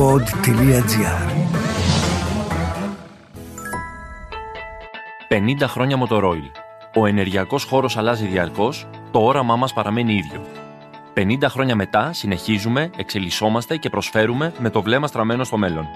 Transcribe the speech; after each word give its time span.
pod.gr 0.00 1.30
50 5.28 5.68
χρόνια 5.68 5.96
Motorola. 6.02 6.50
Ο 6.94 7.06
ενεργειακός 7.06 7.64
χώρος 7.64 7.96
αλλάζει 7.96 8.26
διαρκώς, 8.26 8.88
το 9.10 9.18
όραμά 9.18 9.56
μας 9.56 9.72
παραμένει 9.72 10.14
ίδιο. 10.14 10.44
50 11.14 11.48
χρόνια 11.48 11.76
μετά 11.76 12.12
συνεχίζουμε, 12.12 12.90
εξελισσόμαστε 12.96 13.76
και 13.76 13.88
προσφέρουμε 13.88 14.52
με 14.58 14.70
το 14.70 14.82
βλέμμα 14.82 15.06
στραμμένο 15.06 15.44
στο 15.44 15.56
μέλλον. 15.56 15.86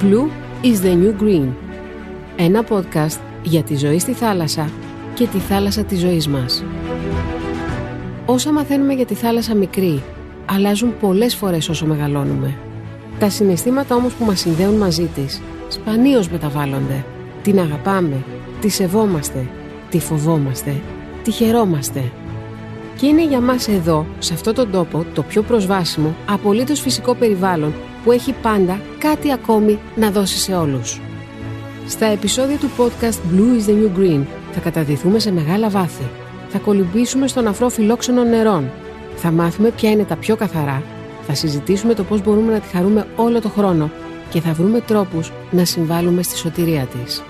Blue 0.00 0.28
is 0.62 0.80
the 0.84 0.94
new 1.02 1.22
green. 1.22 1.52
Ένα 2.36 2.64
podcast 2.68 3.20
για 3.42 3.62
τη 3.62 3.76
ζωή 3.76 3.98
στη 3.98 4.12
θάλασσα 4.12 4.70
και 5.16 5.26
τη 5.26 5.38
θάλασσα 5.38 5.84
της 5.84 6.00
ζωής 6.00 6.28
μας. 6.28 6.64
Όσα 8.26 8.52
μαθαίνουμε 8.52 8.92
για 8.92 9.06
τη 9.06 9.14
θάλασσα 9.14 9.54
μικρή, 9.54 10.02
αλλάζουν 10.46 10.94
πολλές 11.00 11.34
φορές 11.34 11.68
όσο 11.68 11.86
μεγαλώνουμε. 11.86 12.54
Τα 13.18 13.30
συναισθήματα 13.30 13.94
όμως 13.94 14.12
που 14.12 14.24
μας 14.24 14.40
συνδέουν 14.40 14.74
μαζί 14.74 15.10
της, 15.14 15.42
σπανίως 15.68 16.28
μεταβάλλονται. 16.28 17.04
Την 17.42 17.58
αγαπάμε, 17.58 18.24
τη 18.60 18.68
σεβόμαστε, 18.68 19.48
τη 19.90 19.98
φοβόμαστε, 19.98 20.80
τη 21.22 21.30
χαιρόμαστε. 21.30 22.12
Και 22.96 23.06
είναι 23.06 23.26
για 23.26 23.40
μας 23.40 23.68
εδώ, 23.68 24.06
σε 24.18 24.34
αυτόν 24.34 24.54
τον 24.54 24.70
τόπο, 24.70 25.04
το 25.14 25.22
πιο 25.22 25.42
προσβάσιμο, 25.42 26.14
απολύτως 26.26 26.80
φυσικό 26.80 27.14
περιβάλλον 27.14 27.74
που 28.04 28.12
έχει 28.12 28.34
πάντα 28.42 28.80
κάτι 28.98 29.32
ακόμη 29.32 29.78
να 29.96 30.10
δώσει 30.10 30.38
σε 30.38 30.54
όλους. 30.54 31.00
Στα 31.88 32.06
επεισόδια 32.06 32.56
του 32.56 32.70
podcast 32.78 33.34
Blue 33.34 33.60
is 33.60 33.70
the 33.70 33.74
New 33.74 33.98
Green 33.98 34.24
θα 34.56 34.62
καταδυθούμε 34.62 35.18
σε 35.18 35.32
μεγάλα 35.32 35.68
βάθη. 35.68 36.04
Θα 36.48 36.58
κολυμπήσουμε 36.58 37.26
στον 37.26 37.46
αφρό 37.46 37.68
φιλόξενων 37.68 38.28
νερών. 38.28 38.70
Θα 39.16 39.30
μάθουμε 39.30 39.70
ποια 39.70 39.90
είναι 39.90 40.04
τα 40.04 40.16
πιο 40.16 40.36
καθαρά. 40.36 40.82
Θα 41.26 41.34
συζητήσουμε 41.34 41.94
το 41.94 42.04
πώς 42.04 42.22
μπορούμε 42.22 42.52
να 42.52 42.60
τη 42.60 42.68
χαρούμε 42.68 43.06
όλο 43.16 43.40
το 43.40 43.48
χρόνο 43.48 43.90
και 44.30 44.40
θα 44.40 44.52
βρούμε 44.52 44.80
τρόπους 44.80 45.32
να 45.50 45.64
συμβάλλουμε 45.64 46.22
στη 46.22 46.36
σωτηρία 46.36 46.86
της. 46.86 47.22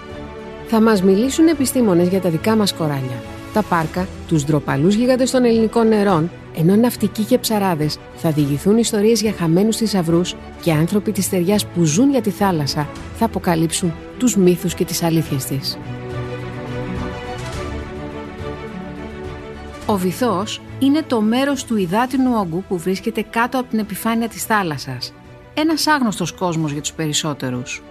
Θα 0.66 0.80
μας 0.80 1.02
μιλήσουν 1.02 1.46
επιστήμονες 1.46 2.08
για 2.08 2.20
τα 2.20 2.28
δικά 2.28 2.56
μας 2.56 2.74
κοράλια, 2.74 3.22
τα 3.52 3.62
πάρκα, 3.62 4.06
τους 4.28 4.44
ντροπαλούς 4.44 4.94
γίγαντες 4.94 5.30
των 5.30 5.44
ελληνικών 5.44 5.88
νερών, 5.88 6.30
ενώ 6.56 6.76
ναυτικοί 6.76 7.22
και 7.22 7.38
ψαράδες 7.38 7.98
θα 8.16 8.30
διηγηθούν 8.30 8.76
ιστορίες 8.76 9.20
για 9.20 9.32
χαμένους 9.38 9.76
θησαυρούς 9.76 10.34
και 10.62 10.72
άνθρωποι 10.72 11.12
της 11.12 11.28
ταιριάς 11.28 11.66
που 11.66 11.84
ζουν 11.84 12.10
για 12.10 12.20
τη 12.20 12.30
θάλασσα 12.30 12.88
θα 13.18 13.24
αποκαλύψουν 13.24 13.92
τους 14.18 14.36
μύθους 14.36 14.74
και 14.74 14.84
τις 14.84 15.02
αλήθειες 15.02 15.44
της. 15.44 15.78
Ο 19.88 19.96
βυθός 19.96 20.60
είναι 20.78 21.02
το 21.02 21.20
μέρος 21.20 21.64
του 21.64 21.76
υδάτινου 21.76 22.32
όγκου 22.34 22.64
που 22.68 22.78
βρίσκεται 22.78 23.22
κάτω 23.30 23.58
από 23.58 23.70
την 23.70 23.78
επιφάνεια 23.78 24.28
της 24.28 24.44
θάλασσας. 24.44 25.12
Ένας 25.54 25.86
άγνωστος 25.86 26.32
κόσμος 26.32 26.72
για 26.72 26.80
τους 26.80 26.92
περισσότερους. 26.92 27.82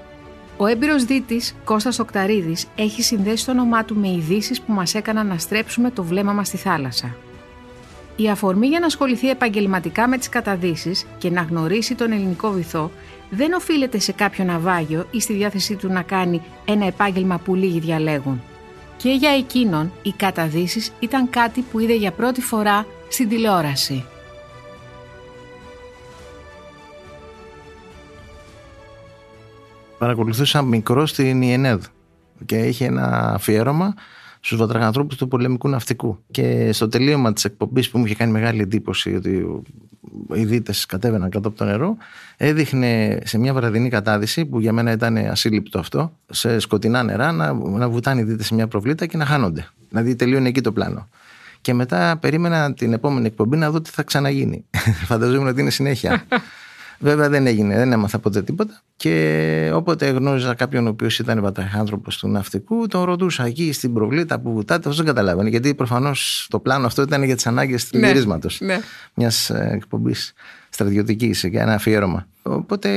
Ο 0.58 0.66
έμπειρος 0.66 1.06
δίτης 1.06 1.56
Κώστας 1.64 2.00
Οκταρίδης 2.00 2.66
έχει 2.76 3.02
συνδέσει 3.02 3.46
το 3.46 3.52
όνομά 3.52 3.86
του 3.86 3.96
με 3.96 4.08
ειδήσεις 4.08 4.62
που 4.62 4.72
μας 4.72 4.96
έκαναν 4.96 5.28
να 5.28 5.38
στρέψουμε 5.38 5.92
το 5.92 6.04
βλέμμα 6.04 6.34
μας 6.34 6.48
στη 6.48 6.58
θάλασσα. 6.58 7.16
Η 8.16 8.30
αφορμή 8.30 8.68
για 8.68 8.80
να 8.80 8.86
ασχοληθεί 8.86 9.30
επαγγελματικά 9.30 10.08
με 10.08 10.18
τις 10.18 10.30
καταδύσεις 10.30 11.06
και 11.18 11.30
να 11.30 11.42
γνωρίσει 11.42 11.96
τον 11.96 12.12
ελληνικό 12.12 12.52
βυθό 12.52 12.92
δεν 13.30 13.54
οφείλεται 13.54 14.00
σε 14.00 14.12
κάποιο 14.12 14.44
ναυάγιο 14.44 15.08
ή 15.12 15.20
στη 15.22 15.34
διάθεσή 15.34 15.76
του 15.76 15.88
να 15.88 16.02
κάνει 16.02 16.42
ένα 16.66 16.86
επάγγελμα 16.86 17.38
που 17.38 17.56
λίγοι 17.56 17.80
διαλέγουν. 17.80 18.42
Και 18.98 19.10
για 19.10 19.30
εκείνον 19.30 19.92
οι 20.02 20.12
καταδύσεις 20.12 20.92
ήταν 21.00 21.30
κάτι 21.30 21.62
που 21.62 21.80
είδε 21.80 21.96
για 21.96 22.12
πρώτη 22.12 22.42
φορά 22.42 22.86
στην 23.10 23.30
τηλεόραση. 23.30 24.06
Παρακολουθούσα 29.98 30.62
μικρό 30.62 31.06
στην 31.06 31.42
ΙΕΝΕΔ 31.42 31.84
και 32.46 32.58
είχε 32.58 32.86
ένα 32.86 33.34
αφιέρωμα 33.34 33.94
στους 34.46 34.58
βατραχανθρώπου 34.58 35.16
του 35.16 35.28
πολεμικού 35.28 35.70
ναυτικού. 35.70 36.18
Και 36.32 36.72
στο 36.72 36.88
τελείωμα 36.88 37.34
της 37.34 37.46
εκπομπής 37.46 37.90
που 37.90 37.98
μου 37.98 38.06
είχε 38.06 38.16
κάνει 38.16 38.32
μεγάλη 38.32 38.62
εντύπωση 38.62 39.16
ότι 39.16 39.64
οι 40.34 40.46
δίτες 40.46 40.86
κατέβαιναν 40.86 41.30
κάτω 41.30 41.48
από 41.48 41.58
το 41.58 41.66
νερό, 41.66 41.98
έδειχνε 42.38 43.20
σε 43.24 43.38
μια 43.38 43.54
βραδινή 43.54 43.90
κατάδυση 43.90 44.46
που 44.46 44.60
για 44.60 44.74
μένα 44.74 44.92
ήταν 44.92 45.18
ασύλληπτο 45.18 45.80
αυτό, 45.80 46.12
σε 46.32 46.60
σκοτεινά 46.60 47.04
νερά 47.04 47.32
να, 47.32 47.54
να 47.54 47.90
βουτάνε 47.90 48.22
οι 48.22 48.24
δίτες 48.24 48.46
σε 48.46 48.54
μια 48.54 48.68
προβλήτα 48.68 49.06
και 49.06 49.18
να 49.18 49.26
χάνονται. 49.26 49.68
Δηλαδή 49.90 50.16
τελείωνε 50.16 50.48
εκεί 50.48 50.62
το 50.62 50.72
πλάνο. 50.72 51.08
Και 51.62 51.74
μετά 51.74 52.18
περίμενα 52.18 52.74
την 52.74 52.94
επόμενη 52.94 53.26
εκπομπή 53.26 53.58
να 53.58 53.72
δω 53.72 53.82
τι 53.82 53.90
θα 53.90 54.04
ξαναγίνει. 54.04 54.66
Φανταζόμουν 55.10 55.48
ότι 55.48 55.62
είναι 55.62 55.70
συνέχεια. 55.70 56.26
Βέβαια 57.00 57.30
δεν 57.30 57.48
έγινε, 57.48 57.76
δεν 57.76 57.92
έμαθα 57.92 58.20
ποτέ 58.20 58.42
τίποτα. 58.42 58.82
Και 58.96 59.72
όποτε 59.74 60.10
γνώριζα 60.10 60.54
κάποιον 60.54 60.86
ο 60.86 60.90
οποίος 60.90 61.20
ήταν 61.20 61.42
βαταχάνθρωπο 61.42 62.10
του 62.10 62.28
ναυτικού, 62.28 62.88
τον 62.88 63.04
ρωτούσα 63.04 63.46
εκεί 63.46 63.72
στην 63.72 63.94
προβλήτα 63.94 64.40
που 64.40 64.54
βουτάτε, 64.54 64.90
αυτό 64.90 65.04
δεν 65.04 65.14
καταλάβαινε. 65.14 65.50
Γιατί 65.50 65.76
προφανώς 65.76 66.48
το 66.50 66.60
πλάνο 66.60 66.86
αυτό 66.86 67.02
ήταν 67.02 67.24
για 67.24 67.36
τις 67.36 67.48
ανάγκες 67.48 67.90
του 67.90 67.98
Ναι, 67.98 68.08
γυρίσματος 68.08 68.60
ναι. 68.62 68.80
μιας 69.14 69.50
εκπομπής 69.50 70.34
στρατιωτικής 70.70 71.44
για 71.44 71.62
ένα 71.62 71.74
αφιέρωμα. 71.74 72.28
Οπότε, 72.42 72.90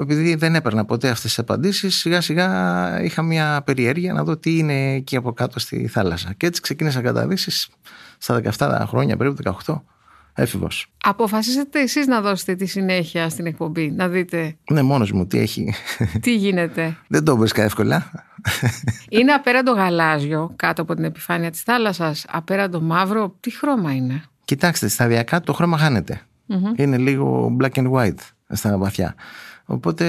επειδή 0.00 0.34
δεν 0.34 0.54
έπαιρνα 0.54 0.84
ποτέ 0.84 1.08
αυτές 1.08 1.30
τις 1.30 1.38
απαντήσεις, 1.38 1.96
σιγά 1.96 2.20
σιγά 2.20 3.02
είχα 3.02 3.22
μια 3.22 3.62
περιέργεια 3.64 4.12
να 4.12 4.24
δω 4.24 4.36
τι 4.36 4.58
είναι 4.58 4.94
εκεί 4.94 5.16
από 5.16 5.32
κάτω 5.32 5.58
στη 5.58 5.86
θάλασσα. 5.86 6.32
Και 6.36 6.46
έτσι 6.46 6.60
ξεκίνησα 6.60 7.00
καταδύσει 7.00 7.68
στα 8.18 8.40
17 8.58 8.84
χρόνια, 8.86 9.16
περίπου 9.16 9.36
18, 9.64 9.80
έφηβος. 10.36 10.86
Αποφασίσατε 11.04 11.80
εσείς 11.80 12.06
να 12.06 12.20
δώσετε 12.20 12.54
τη 12.54 12.66
συνέχεια 12.66 13.28
στην 13.28 13.46
εκπομπή, 13.46 13.90
να 13.90 14.08
δείτε 14.08 14.56
Ναι, 14.70 14.82
μόνος 14.82 15.12
μου, 15.12 15.26
τι 15.26 15.38
έχει. 15.38 15.74
τι 16.20 16.34
γίνεται. 16.36 16.96
Δεν 17.08 17.24
το 17.24 17.36
βρίσκα 17.36 17.62
εύκολα. 17.62 18.10
Είναι 19.08 19.32
απέραντο 19.32 19.72
γαλάζιο 19.72 20.52
κάτω 20.56 20.82
από 20.82 20.94
την 20.94 21.04
επιφάνεια 21.04 21.50
της 21.50 21.62
θάλασσας, 21.62 22.24
απέραντο 22.28 22.80
μαύρο, 22.80 23.34
τι 23.40 23.50
χρώμα 23.56 23.92
είναι. 23.94 24.22
Κοιτάξτε, 24.44 24.88
σταδιακά 24.88 25.40
το 25.40 25.52
χρώμα 25.52 25.78
χάνεται. 25.78 26.20
Είναι 26.76 26.96
λίγο 26.98 27.56
black 27.60 27.72
and 27.72 27.90
white 27.92 28.18
στα 28.48 28.78
βαθιά. 28.78 29.14
Οπότε 29.64 30.04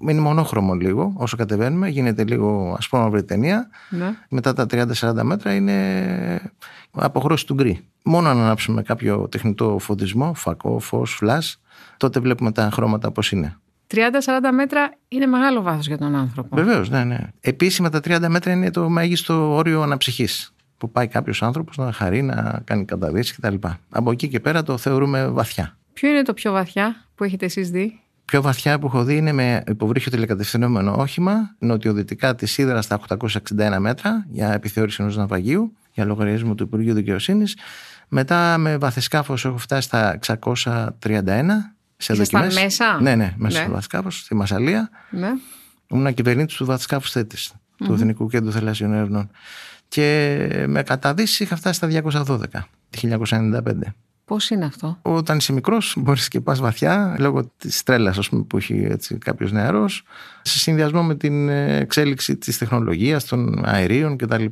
μένει 0.00 0.20
μονόχρωμο 0.20 0.74
λίγο 0.74 1.12
όσο 1.16 1.36
κατεβαίνουμε. 1.36 1.88
Γίνεται 1.88 2.24
λίγο 2.24 2.74
ασπρόμαυρη 2.78 3.24
ταινία. 3.24 3.68
Ναι. 3.90 4.14
Μετά 4.28 4.52
τα 4.52 4.66
30-40 4.70 5.22
μέτρα 5.22 5.54
είναι 5.54 6.52
αποχρώσεις 6.90 7.46
του 7.46 7.54
γκρι. 7.54 7.84
Μόνο 8.04 8.28
αν 8.28 8.38
ανάψουμε 8.38 8.82
κάποιο 8.82 9.28
τεχνητό 9.28 9.78
φωτισμό, 9.80 10.34
φακό, 10.34 10.78
φως, 10.78 11.14
φλας, 11.14 11.60
τότε 11.96 12.20
βλέπουμε 12.20 12.52
τα 12.52 12.70
χρώματα 12.72 13.10
πώς 13.10 13.32
είναι. 13.32 13.56
30-40 13.94 13.96
μέτρα 14.52 14.94
είναι 15.08 15.26
μεγάλο 15.26 15.62
βάθος 15.62 15.86
για 15.86 15.98
τον 15.98 16.14
άνθρωπο. 16.14 16.56
Βεβαίως, 16.56 16.90
ναι, 16.90 17.04
ναι. 17.04 17.18
Επίσημα 17.40 17.88
τα 17.88 18.00
30 18.04 18.28
μέτρα 18.28 18.52
είναι 18.52 18.70
το 18.70 18.88
μέγιστο 18.88 19.54
όριο 19.54 19.82
αναψυχής. 19.82 20.54
Που 20.78 20.90
πάει 20.90 21.06
κάποιος 21.06 21.42
άνθρωπος 21.42 21.76
να 21.76 21.92
χαρεί, 21.92 22.22
να 22.22 22.60
κάνει 22.64 22.84
καταδύσεις 22.84 23.36
κτλ. 23.36 23.54
Από 23.90 24.10
εκεί 24.10 24.28
και 24.28 24.40
πέρα 24.40 24.62
το 24.62 24.76
θεωρούμε 24.76 25.28
βαθιά. 25.28 25.76
Ποιο 25.92 26.08
είναι 26.08 26.22
το 26.22 26.34
πιο 26.34 26.52
βαθιά 26.52 27.04
που 27.14 27.24
έχετε 27.24 27.44
εσείς 27.44 27.70
δει; 27.70 28.00
Πιο 28.30 28.42
βαθιά 28.42 28.78
που 28.78 28.86
έχω 28.86 29.04
δει 29.04 29.16
είναι 29.16 29.32
με 29.32 29.62
υποβρύχιο 29.66 30.10
τηλεκατευθυνόμενο 30.10 30.94
όχημα 30.96 31.54
νοτιοδυτικά 31.58 32.34
της 32.34 32.58
Ήδρας 32.58 32.84
στα 32.84 33.00
861 33.08 33.76
μέτρα 33.78 34.26
για 34.30 34.52
επιθεώρηση 34.52 35.02
ενός 35.02 35.16
ναυαγίου 35.16 35.76
για 35.92 36.04
λογαριασμό 36.04 36.54
του 36.54 36.62
Υπουργείου 36.62 36.94
Δικαιοσύνης. 36.94 37.56
Μετά 38.08 38.58
με 38.58 38.76
βαθεσκάφος 38.76 39.44
έχω 39.44 39.56
φτάσει 39.58 39.82
στα 39.86 40.18
631 40.26 41.74
σε 41.96 42.12
Ήσασταν 42.12 42.40
δοκιμές. 42.42 42.62
μέσα; 42.62 43.00
Ναι, 43.00 43.14
ναι, 43.14 43.34
μέσα 43.36 43.56
Ναι. 43.58 43.62
στο 43.64 43.70
βαθεσκάφος, 43.72 44.18
στη 44.18 44.34
Μασαλία. 44.34 44.90
Ναι. 45.10 45.28
Ήμουν 45.88 46.14
κυβερνήτης 46.14 46.56
του 46.56 46.64
βαθσκάφου 46.64 47.08
θέτης 47.08 47.52
του 47.76 47.92
Εθνικού 47.92 48.28
Κέντρου 48.28 48.52
Θαλασσιών 48.52 48.92
Ερευνών. 48.92 49.30
Και 49.88 50.64
με 50.68 50.82
καταδύσεις 50.82 51.40
είχα 51.40 51.56
φτάσει 51.56 51.74
στα 51.76 51.86
212 51.86 52.68
το 52.90 52.98
1995. 52.98 53.94
Πώς 54.24 54.50
είναι 54.50 54.64
αυτό; 54.64 54.98
Όταν 55.02 55.36
είσαι 55.36 55.52
μικρός, 55.52 55.94
μπορείς 55.98 56.28
και 56.28 56.40
πας 56.40 56.60
βαθιά 56.60 57.16
λόγω 57.18 57.50
της 57.56 57.82
τρέλας 57.82 58.28
που 58.28 58.56
έχει 58.56 58.96
κάποιος 59.18 59.52
νεαρός, 59.52 60.02
σε 60.42 60.58
συνδυασμό 60.58 61.02
με 61.02 61.14
την 61.14 61.48
ε, 61.48 61.76
εξέλιξη 61.76 62.36
της 62.36 62.58
τεχνολογίας, 62.58 63.24
των 63.24 63.64
αερίων 63.64 64.16
κτλ. 64.16 64.44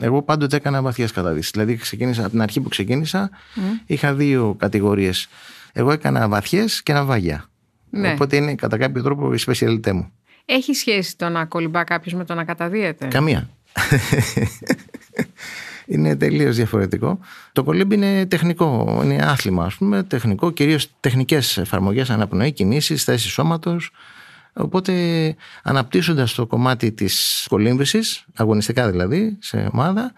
Εγώ 0.00 0.22
πάντοτε 0.22 0.56
έκανα 0.56 0.82
βαθιές 0.82 1.12
καταδύσεις. 1.12 1.50
Δηλαδή, 1.50 1.76
ξεκίνησα, 1.76 2.20
από 2.20 2.30
την 2.30 2.42
αρχή 2.42 2.60
που 2.60 2.68
ξεκίνησα, 2.68 3.30
είχα 3.86 4.14
δύο 4.14 4.54
κατηγορίες. 4.58 5.28
Εγώ 5.72 5.92
έκανα 5.92 6.28
βαθιές 6.28 6.82
και 6.82 6.92
ναυάγια. 6.92 7.44
Ναι. 7.90 8.12
Οπότε 8.12 8.36
είναι 8.36 8.54
κατά 8.54 8.78
κάποιο 8.78 9.02
τρόπο 9.02 9.34
η 9.34 9.38
specialty 9.46 9.92
μου. 9.92 10.12
Έχει 10.44 10.74
σχέση 10.74 11.16
το 11.16 11.28
να 11.28 11.44
κολυμπά 11.44 11.84
κάποιος 11.84 12.14
με 12.14 12.24
το 12.24 12.34
να 12.34 12.44
καταδύεται; 12.44 13.06
Καμία. 13.06 13.48
είναι 15.86 16.16
τελείως 16.16 16.56
διαφορετικό. 16.56 17.18
Το 17.52 17.64
κολύμπι 17.64 17.94
είναι 17.94 18.26
τεχνικό, 18.26 19.00
είναι 19.04 19.22
άθλημα 19.22 19.64
ας 19.64 19.74
πούμε, 19.74 20.02
τεχνικό, 20.02 20.50
κυρίως 20.50 20.90
τεχνικές 21.00 21.58
εφαρμογές, 21.58 22.10
αναπνοή, 22.10 22.52
κινήσεις, 22.52 23.04
θέση 23.04 23.28
σώματος. 23.28 23.90
Οπότε 24.52 24.92
αναπτύσσοντας 25.62 26.34
το 26.34 26.46
κομμάτι 26.46 26.92
της 26.92 27.46
κολύμβησης, 27.50 28.24
αγωνιστικά 28.34 28.90
δηλαδή, 28.90 29.36
σε 29.40 29.68
ομάδα, 29.72 30.12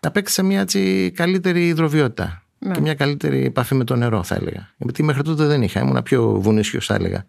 απέκτησα 0.00 0.42
μια 0.42 0.60
έτσι 0.60 1.12
καλύτερη 1.14 1.66
υδροβιότητα. 1.66 2.42
Ναι. 2.58 2.72
Και 2.72 2.80
μια 2.80 2.94
καλύτερη 2.94 3.44
επαφή 3.44 3.74
με 3.74 3.84
το 3.84 3.96
νερό, 3.96 4.22
θα 4.22 4.34
έλεγα. 4.34 4.68
Γιατί 4.76 5.02
μέχρι 5.02 5.22
τότε 5.22 5.44
δεν 5.44 5.62
είχα. 5.62 5.80
Ήμουν 5.80 6.02
πιο 6.02 6.40
βουνίσιος, 6.40 6.86
θα 6.86 6.94
έλεγα. 6.94 7.26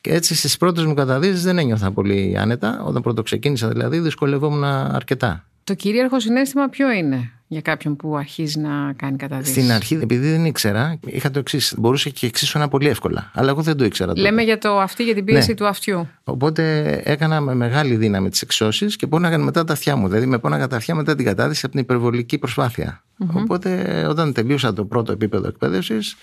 Και 0.00 0.12
έτσι 0.12 0.34
στις 0.34 0.56
πρώτες 0.56 0.84
μου 0.84 0.94
καταδύσεις 0.94 1.42
δεν 1.42 1.58
ένιωθα 1.58 1.90
πολύ 1.90 2.36
άνετα. 2.38 2.82
Όταν 2.84 3.02
πρώτο 3.02 3.22
ξεκίνησα 3.22 3.68
δηλαδή, 3.68 3.98
δυσκολευόμουν 3.98 4.64
αρκετά. 4.64 5.44
Το 5.64 5.74
κυρίαρχο 5.74 6.20
συνέστημα 6.20 6.68
ποιο 6.68 6.90
είναι; 6.90 7.30
Για 7.52 7.60
κάποιον 7.60 7.96
που 7.96 8.16
αρχίζει 8.16 8.58
να 8.58 8.92
κάνει 8.96 9.16
καταδύσεις. 9.16 9.54
Στην 9.54 9.72
αρχή, 9.72 9.94
επειδή 10.02 10.30
δεν 10.30 10.44
ήξερα, 10.44 10.98
είχα 11.06 11.30
το 11.30 11.38
εξής. 11.38 11.74
Μπορούσε 11.78 12.10
και 12.10 12.26
εξίσωνα 12.26 12.68
πολύ 12.68 12.88
εύκολα. 12.88 13.30
Αλλά 13.34 13.50
εγώ 13.50 13.62
δεν 13.62 13.76
το 13.76 13.84
ήξερα 13.84 14.08
τότε. 14.08 14.20
Λέμε 14.20 14.42
για 14.42 14.58
το 14.58 14.78
αυτή, 14.78 15.04
για 15.04 15.14
την 15.14 15.24
πίεση 15.24 15.48
Ναι. 15.48 15.54
του 15.54 15.66
αυτιού. 15.66 16.08
Οπότε 16.24 16.92
έκανα 17.04 17.40
με 17.40 17.54
μεγάλη 17.54 17.96
δύναμη 17.96 18.28
τις 18.28 18.42
εξώσεις 18.42 18.96
και 18.96 19.06
πόναγαν 19.06 19.40
μετά 19.40 19.64
τα 19.64 19.72
αυτιά 19.72 19.96
μου. 19.96 20.08
Δηλαδή 20.08 20.26
με 20.26 20.38
πόναγαν 20.38 20.68
τα 20.68 20.76
αυτιά 20.76 20.94
μετά 20.94 21.14
την 21.14 21.24
κατάδυση 21.24 21.60
από 21.64 21.74
την 21.74 21.82
υπερβολική 21.84 22.38
προσπάθεια. 22.38 23.02
Οπότε 23.32 24.04
όταν 24.08 24.32
τελείωσα 24.32 24.72
το 24.72 24.84
πρώτο 24.84 25.12
επίπεδο 25.12 25.48
εκπαίδευσης, 25.48 26.16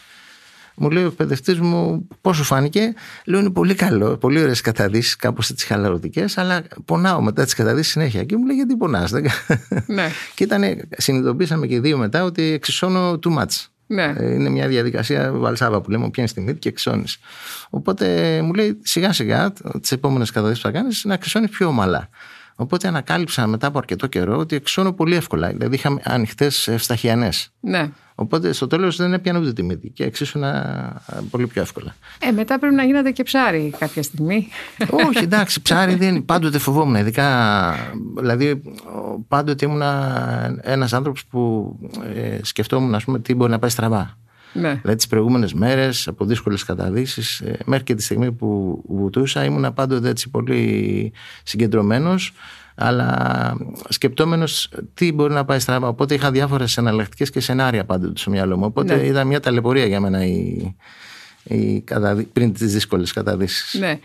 μου 0.77 0.89
λέει 0.89 1.03
ο 1.03 1.07
εκπαιδευτής 1.07 1.59
μου 1.59 2.07
πώς 2.21 2.37
σου 2.37 2.43
φάνηκε; 2.43 2.93
Λέω 3.25 3.39
είναι 3.39 3.49
πολύ 3.49 3.75
καλό, 3.75 4.17
πολύ 4.17 4.41
ωραίες 4.41 4.61
καταδύσεις, 4.61 5.15
κάπως 5.15 5.49
έτσι 5.49 5.65
χαλαρωτικές, 5.65 6.37
αλλά 6.37 6.63
πονάω 6.85 7.21
μετά 7.21 7.43
τις 7.43 7.53
καταδύσεις 7.53 7.91
συνέχεια. 7.91 8.23
Και 8.23 8.37
μου 8.37 8.45
λέει 8.45 8.55
γιατί 8.55 8.75
πονάς. 8.75 9.11
Ναι. 9.11 10.09
και 10.35 10.43
ήταν, 10.43 10.63
συνειδητοποίησαμε 10.97 11.67
και 11.67 11.75
οι 11.75 11.79
δύο 11.79 11.97
μετά 11.97 12.23
ότι 12.23 12.43
εξισώνω 12.43 13.19
too 13.23 13.37
much. 13.37 13.65
Ναι. 13.87 14.13
Ε, 14.17 14.33
Είναι 14.33 14.49
μια 14.49 14.67
διαδικασία 14.67 15.31
βαλσάβα 15.31 15.81
που 15.81 15.91
λέμε, 15.91 16.09
πιάνεις 16.09 16.33
τη 16.33 16.41
μύτη 16.41 16.59
και 16.59 16.69
εξώνεις. 16.69 17.17
Οπότε 17.69 18.39
μου 18.41 18.53
λέει 18.53 18.79
σιγά 18.83 19.13
σιγά 19.13 19.53
τις 19.81 19.91
επόμενες 19.91 20.31
καταδύσεις 20.31 20.61
που 20.63 20.67
θα 20.67 20.73
κάνεις 20.73 21.03
να 21.05 21.13
εξώνει 21.13 21.47
πιο 21.47 21.67
ομαλά. 21.67 22.09
Οπότε 22.59 22.87
ανακάλυψα 22.87 23.47
μετά 23.47 23.67
από 23.67 23.77
αρκετό 23.77 24.07
καιρό 24.07 24.37
ότι 24.37 24.55
εξώνω 24.55 24.91
πολύ 24.93 25.15
εύκολα. 25.15 25.47
Δηλαδή 25.47 25.75
είχαμε 25.75 26.01
ανοιχτές 26.03 26.67
ευσταχιανές. 26.67 27.51
ναι. 27.59 27.89
Οπότε 28.19 28.51
στο 28.51 28.67
τέλος 28.67 28.95
δεν 28.95 29.13
έπιανα 29.13 29.39
ούτε 29.39 29.53
τη 29.53 29.63
μύτη 29.63 29.89
και 29.89 30.03
εξίσωνα 30.03 31.01
πολύ 31.29 31.47
πιο 31.47 31.61
εύκολα. 31.61 31.95
Ε, 32.19 32.31
μετά 32.31 32.59
πρέπει 32.59 32.75
να 32.75 32.83
γίνατε 32.83 33.11
και 33.11 33.23
ψάρι 33.23 33.73
κάποια 33.79 34.03
στιγμή. 34.03 34.47
Όχι, 35.07 35.23
εντάξει, 35.23 35.61
ψάρι 35.61 35.95
δεν 35.95 36.25
πάντοτε 36.25 36.57
φοβόμουν. 36.57 36.95
Ειδικά, 36.95 37.75
δηλαδή, 38.17 38.61
πάντοτε 39.27 39.65
ήμουν 39.65 39.81
ένας 40.61 40.93
άνθρωπος 40.93 41.25
που 41.25 41.73
ε, 42.15 42.37
σκεφτόμουν, 42.41 42.95
ας 42.95 43.03
πούμε, 43.03 43.19
τι 43.19 43.35
μπορεί 43.35 43.51
να 43.51 43.59
πάει 43.59 43.69
στραβά. 43.69 44.17
Ναι. 44.59 44.73
Δηλαδή, 44.81 44.95
τις 44.95 45.07
προηγούμενες 45.07 45.53
μέρες, 45.53 46.07
από 46.07 46.25
δύσκολες 46.25 46.63
καταδύσεις, 46.63 47.39
ε, 47.39 47.57
μέχρι 47.65 47.83
και 47.83 47.95
τη 47.95 48.03
στιγμή 48.03 48.31
που 48.31 48.81
βουτούσα, 48.87 49.43
ήμουν 49.43 49.73
πάντοτε 49.73 50.09
έτσι 50.09 50.29
πολύ 50.29 51.11
συγκεντρωμένος, 51.43 52.33
αλλά 52.75 53.53
σκεπτόμενος 53.89 54.69
τι 54.93 55.11
μπορεί 55.11 55.33
να 55.33 55.45
πάει 55.45 55.59
στραβά. 55.59 55.87
Οπότε 55.87 56.13
είχα 56.13 56.31
διάφορες 56.31 56.77
εναλλακτικές 56.77 57.29
και 57.29 57.39
σενάρια 57.39 57.85
πάντοτε 57.85 58.19
στο 58.19 58.29
μυαλό 58.29 58.57
μου. 58.57 58.65
Οπότε 58.65 58.95
Ναι. 58.95 59.01
ήταν 59.01 59.27
μια 59.27 59.39
ταλαιπωρία 59.39 59.85
για 59.85 59.99
μένα 59.99 60.25
η, 60.25 60.75
η 61.43 61.81
καταδυ... 61.81 62.23
πριν 62.23 62.53
τις 62.53 62.73
δύσκολες 62.73 63.11
καταδύσεις. 63.13 63.79
ναι. 63.79 63.99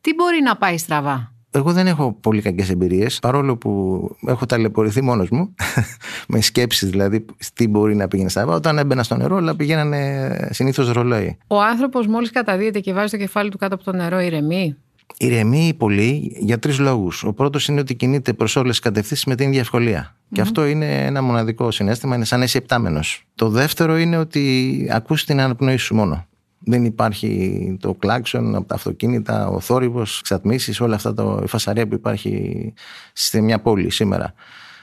Τι 0.00 0.14
μπορεί 0.14 0.40
να 0.42 0.56
πάει 0.56 0.78
στραβά; 0.78 1.32
Εγώ 1.50 1.72
δεν 1.72 1.86
έχω 1.86 2.16
πολύ 2.20 2.42
κακές 2.42 2.70
εμπειρίες, 2.70 3.18
παρόλο 3.18 3.56
που 3.56 4.00
έχω 4.26 4.46
ταλαιπωρηθεί 4.46 5.02
μόνος 5.02 5.28
μου, 5.30 5.54
με 6.28 6.40
σκέψεις 6.40 6.90
δηλαδή 6.90 7.24
τι 7.54 7.68
μπορεί 7.68 7.96
να 7.96 8.08
πήγαινε 8.08 8.28
στραβά. 8.28 8.54
Όταν 8.54 8.78
έμπαινα 8.78 9.02
στο 9.02 9.16
νερό, 9.16 9.36
όλα 9.36 9.56
πηγαίνανε 9.56 10.48
συνήθως 10.50 10.92
ρολόι. 10.92 11.38
Ο 11.46 11.60
άνθρωπος 11.60 12.06
μόλις 12.06 12.30
καταδύεται 12.30 12.80
και 12.80 12.92
βάζει 12.92 13.10
το 13.10 13.16
κεφάλι 13.16 13.50
του 13.50 13.58
κάτω 13.58 13.74
από 13.74 13.84
το 13.84 13.92
νερό, 13.92 14.20
ηρεμεί. 14.20 14.76
Ηρεμεί 15.16 15.74
πολύ 15.76 16.36
για 16.38 16.58
τρεις 16.58 16.78
λόγους. 16.78 17.24
Ο 17.24 17.32
πρώτος 17.32 17.68
είναι 17.68 17.80
ότι 17.80 17.94
κινείται 17.94 18.32
προς 18.32 18.56
όλες 18.56 18.70
τις 18.70 18.78
κατευθύνσεις 18.78 19.24
με 19.24 19.34
την 19.34 19.48
ίδια 19.48 19.60
ευκολία. 19.60 20.14
Και 20.32 20.40
αυτό 20.40 20.66
είναι 20.66 21.04
ένα 21.04 21.22
μοναδικό 21.22 21.70
συνέστημα, 21.70 22.14
είναι 22.14 22.24
σαν 22.24 22.38
να 22.38 22.44
είσαι 22.44 22.58
επτάμενος. 22.58 23.24
Το 23.34 23.48
δεύτερο 23.48 23.98
είναι 23.98 24.16
ότι 24.16 24.88
ακούς 24.90 25.24
την 25.24 25.40
αναπνοή 25.40 25.76
σου 25.76 25.94
μόνο. 25.94 26.26
Δεν 26.64 26.84
υπάρχει 26.84 27.76
το 27.80 27.94
κλάξον 27.94 28.54
από 28.54 28.68
τα 28.68 28.74
αυτοκίνητα, 28.74 29.48
ο 29.48 29.60
θόρυβος, 29.60 30.18
εξατμίσει, 30.18 30.82
όλα 30.82 30.94
αυτά 30.94 31.14
το, 31.14 31.40
η 31.42 31.46
φασαρία 31.46 31.86
που 31.88 31.94
υπάρχει 31.94 32.72
σε 33.12 33.40
μια 33.40 33.60
πόλη 33.60 33.90
σήμερα. 33.90 34.34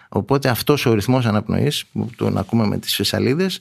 Οπότε 0.09 0.49
αυτός 0.49 0.85
ο 0.85 0.93
ρυθμός 0.93 1.25
αναπνοής 1.25 1.85
που 1.85 2.09
τον 2.15 2.37
ακούμε 2.37 2.67
με 2.67 2.77
τις 2.77 2.95
φυσαλίδες, 2.95 3.59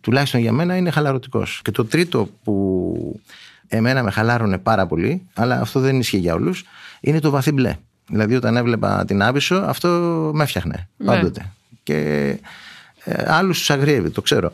τουλάχιστον 0.00 0.40
για 0.40 0.52
μένα 0.52 0.76
είναι 0.76 0.90
χαλαρωτικός. 0.90 1.60
Και 1.64 1.70
το 1.70 1.84
τρίτο 1.84 2.28
που 2.44 3.20
εμένα 3.68 4.02
με 4.02 4.10
χαλάρωνε 4.10 4.58
πάρα 4.58 4.86
πολύ, 4.86 5.22
αλλά 5.34 5.60
αυτό 5.60 5.80
δεν 5.80 5.98
ισχύει 5.98 6.18
για 6.18 6.34
όλους, 6.34 6.64
είναι 7.00 7.20
το 7.20 7.30
βαθύ 7.30 7.52
μπλε. 7.52 7.76
Δηλαδή, 8.06 8.34
όταν 8.34 8.56
έβλεπα 8.56 9.04
την 9.04 9.22
Άβυσσο, 9.22 9.54
αυτό 9.54 9.88
με 10.34 10.42
έφτιαχνε 10.42 10.88
Ναι. 10.96 11.06
πάντοτε. 11.06 11.52
Και 11.82 12.38
ε, 13.04 13.24
άλλους 13.32 13.58
τους 13.58 13.70
αγριεύει, 13.70 14.10
το 14.10 14.22
ξέρω. 14.22 14.52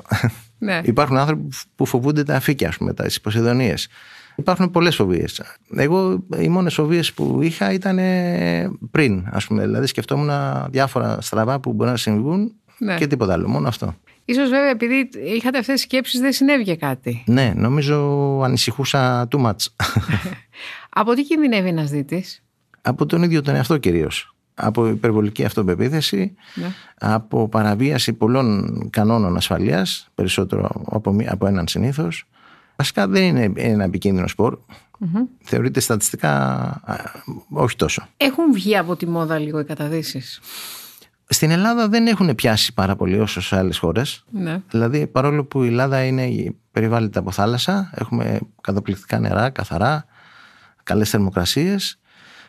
Ναι. 0.59 0.81
Υπάρχουν 0.85 1.17
άνθρωποι 1.17 1.49
που 1.77 1.87
φοβούνται 1.87 2.23
τα 2.23 2.35
αφήκια, 2.37 2.69
ας 2.69 2.77
πούμε, 2.77 2.95
τις 2.95 3.21
Ποσειδονίες. 3.21 3.89
Υπάρχουν 4.37 4.71
πολλές 4.71 4.95
φοβίες. 4.97 5.43
Εγώ 5.77 6.25
οι 6.39 6.49
μόνες 6.49 6.75
φοβίες 6.75 7.13
που 7.13 7.39
είχα 7.43 7.73
ήταν 7.73 7.99
ε, 7.99 8.71
πριν, 8.91 9.27
ας 9.31 9.47
πούμε. 9.47 9.63
Δηλαδή, 9.65 9.87
σκεφτόμουν 9.87 10.31
διάφορα 10.71 11.21
στραβά 11.21 11.61
που 11.61 11.73
μπορεί 11.73 11.91
να 11.91 11.97
συμβούν 11.97 12.53
Ναι. 12.79 12.97
και 12.97 13.07
τίποτα 13.07 13.33
άλλο. 13.33 13.49
Μόνο 13.49 13.69
αυτό. 13.69 13.95
Ίσως 14.25 14.49
βέβαια 14.49 14.71
επειδή 14.71 15.09
είχατε 15.37 15.59
αυτές 15.59 15.75
τις 15.75 15.83
σκέψεις 15.83 16.21
δεν 16.21 16.33
συνέβη 16.33 16.77
κάτι. 16.77 17.23
Ναι, 17.27 17.53
νομίζω 17.57 17.97
ανησυχούσα 18.45 19.29
too 19.31 19.41
much. 19.45 19.57
Από 21.01 21.15
τι 21.15 21.23
κινδυνεύει 21.23 21.69
ένας 21.69 21.91
δίτης. 21.91 22.43
από 22.83 23.07
τον 23.07 23.23
ίδιο 23.23 23.43
τον 23.43 23.55
εαυτό 23.55 23.79
κυρίως. 23.79 24.35
Από 24.59 24.87
υπερβολική 24.89 25.45
αυτοπεποίθηση, 25.45 26.35
Ναι. 26.55 26.73
από 26.99 27.49
παραβίαση 27.49 28.13
πολλών 28.13 28.79
κανόνων 28.91 29.37
ασφαλείας, 29.37 30.09
περισσότερο 30.15 30.83
από, 30.91 31.13
μία- 31.13 31.33
από 31.33 31.47
έναν 31.47 31.69
συνήθως. 31.69 32.27
Βασικά 32.77 33.09
δεν 33.09 33.23
είναι 33.23 33.53
ένα 33.57 33.85
επικίνδυνο 33.85 34.29
σπορ. 34.29 34.59
Θεωρείται 35.43 35.81
στατιστικά 35.81 36.31
α, 36.85 36.97
όχι 37.51 37.77
τόσο. 37.77 38.07
Έχουν 38.17 38.53
βγει 38.53 38.77
από 38.77 38.97
τη 38.97 39.07
μόδα 39.07 39.39
λίγο 39.39 39.59
οι 39.59 39.65
καταδύσεις; 39.65 40.41
Στην 41.29 41.51
Ελλάδα 41.51 41.89
δεν 41.89 42.07
έχουν 42.07 42.35
πιάσει 42.35 42.75
πάρα 42.75 42.97
πολύ 42.97 43.21
όσο 43.21 43.41
σε 43.41 43.57
άλλες 43.57 43.79
χώρες. 43.79 44.25
Ναι. 44.31 44.61
Δηλαδή 44.71 45.07
παρόλο 45.07 45.45
που 45.45 45.63
η 45.63 45.67
Ελλάδα 45.67 46.05
είναι 46.05 46.55
περιβάλλεται 46.71 47.19
από 47.19 47.31
θάλασσα, 47.31 47.91
έχουμε 47.95 48.39
καταπληκτικά 48.61 49.19
νερά, 49.19 49.51
καθαρά, 49.51 50.05
καλές 50.83 51.11
θερμοκρασίες. 51.11 51.99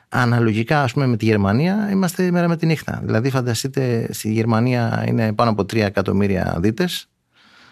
Αναλογικά 0.10 0.84
ας 0.84 0.94
πούμε 0.94 1.08
με 1.08 1.18
τη 1.18 1.26
Γερμανία 1.26 1.90
είμαστε 1.92 2.24
η 2.24 2.32
μέρα 2.32 2.48
με 2.48 2.58
τη 2.58 2.66
νύχτα. 2.66 3.02
Δηλαδή 3.04 3.30
φανταστείτε 3.30 4.08
στη 4.14 4.32
Γερμανία 4.32 5.04
είναι 5.08 5.34
πάνω 5.34 5.50
από 5.50 5.62
3 5.62 5.76
εκατομμύρια 5.76 6.58
δίτες. 6.60 7.10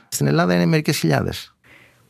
Στην 0.07 0.27
Ελλάδα 0.27 0.53
είναι 0.53 0.65
μερικές 0.65 0.97
χιλιάδες. 0.97 1.55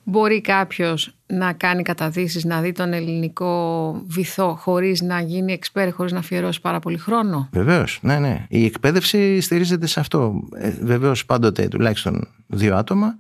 Μπορεί 0.08 0.42
κάποιος 0.42 1.16
να 1.26 1.54
κάνει 1.54 1.84
καταδύσεις, 1.84 2.44
να 2.44 2.62
δει 2.62 2.72
τον 2.72 2.94
ελληνικό 2.94 3.92
βυθό 4.08 4.56
χωρίς 4.60 5.02
να 5.02 5.22
γίνει 5.22 5.54
εξπέρ, 5.54 5.94
χωρίς 5.94 6.12
να 6.12 6.20
αφιερώσει 6.20 6.62
πάρα 6.62 6.80
πολύ 6.80 6.98
χρόνο; 6.98 7.50
Βεβαίως, 7.52 8.00
ναι, 8.02 8.20
ναι. 8.20 8.46
Η 8.50 8.66
εκπαίδευση 8.66 9.42
στηρίζεται 9.42 9.88
σε 9.88 10.00
αυτό. 10.00 10.34
Ε, 10.56 10.70
Βεβαίως 10.82 11.26
πάντοτε 11.26 11.68
τουλάχιστον 11.68 12.28
δύο 12.48 12.76
άτομα. 12.76 13.16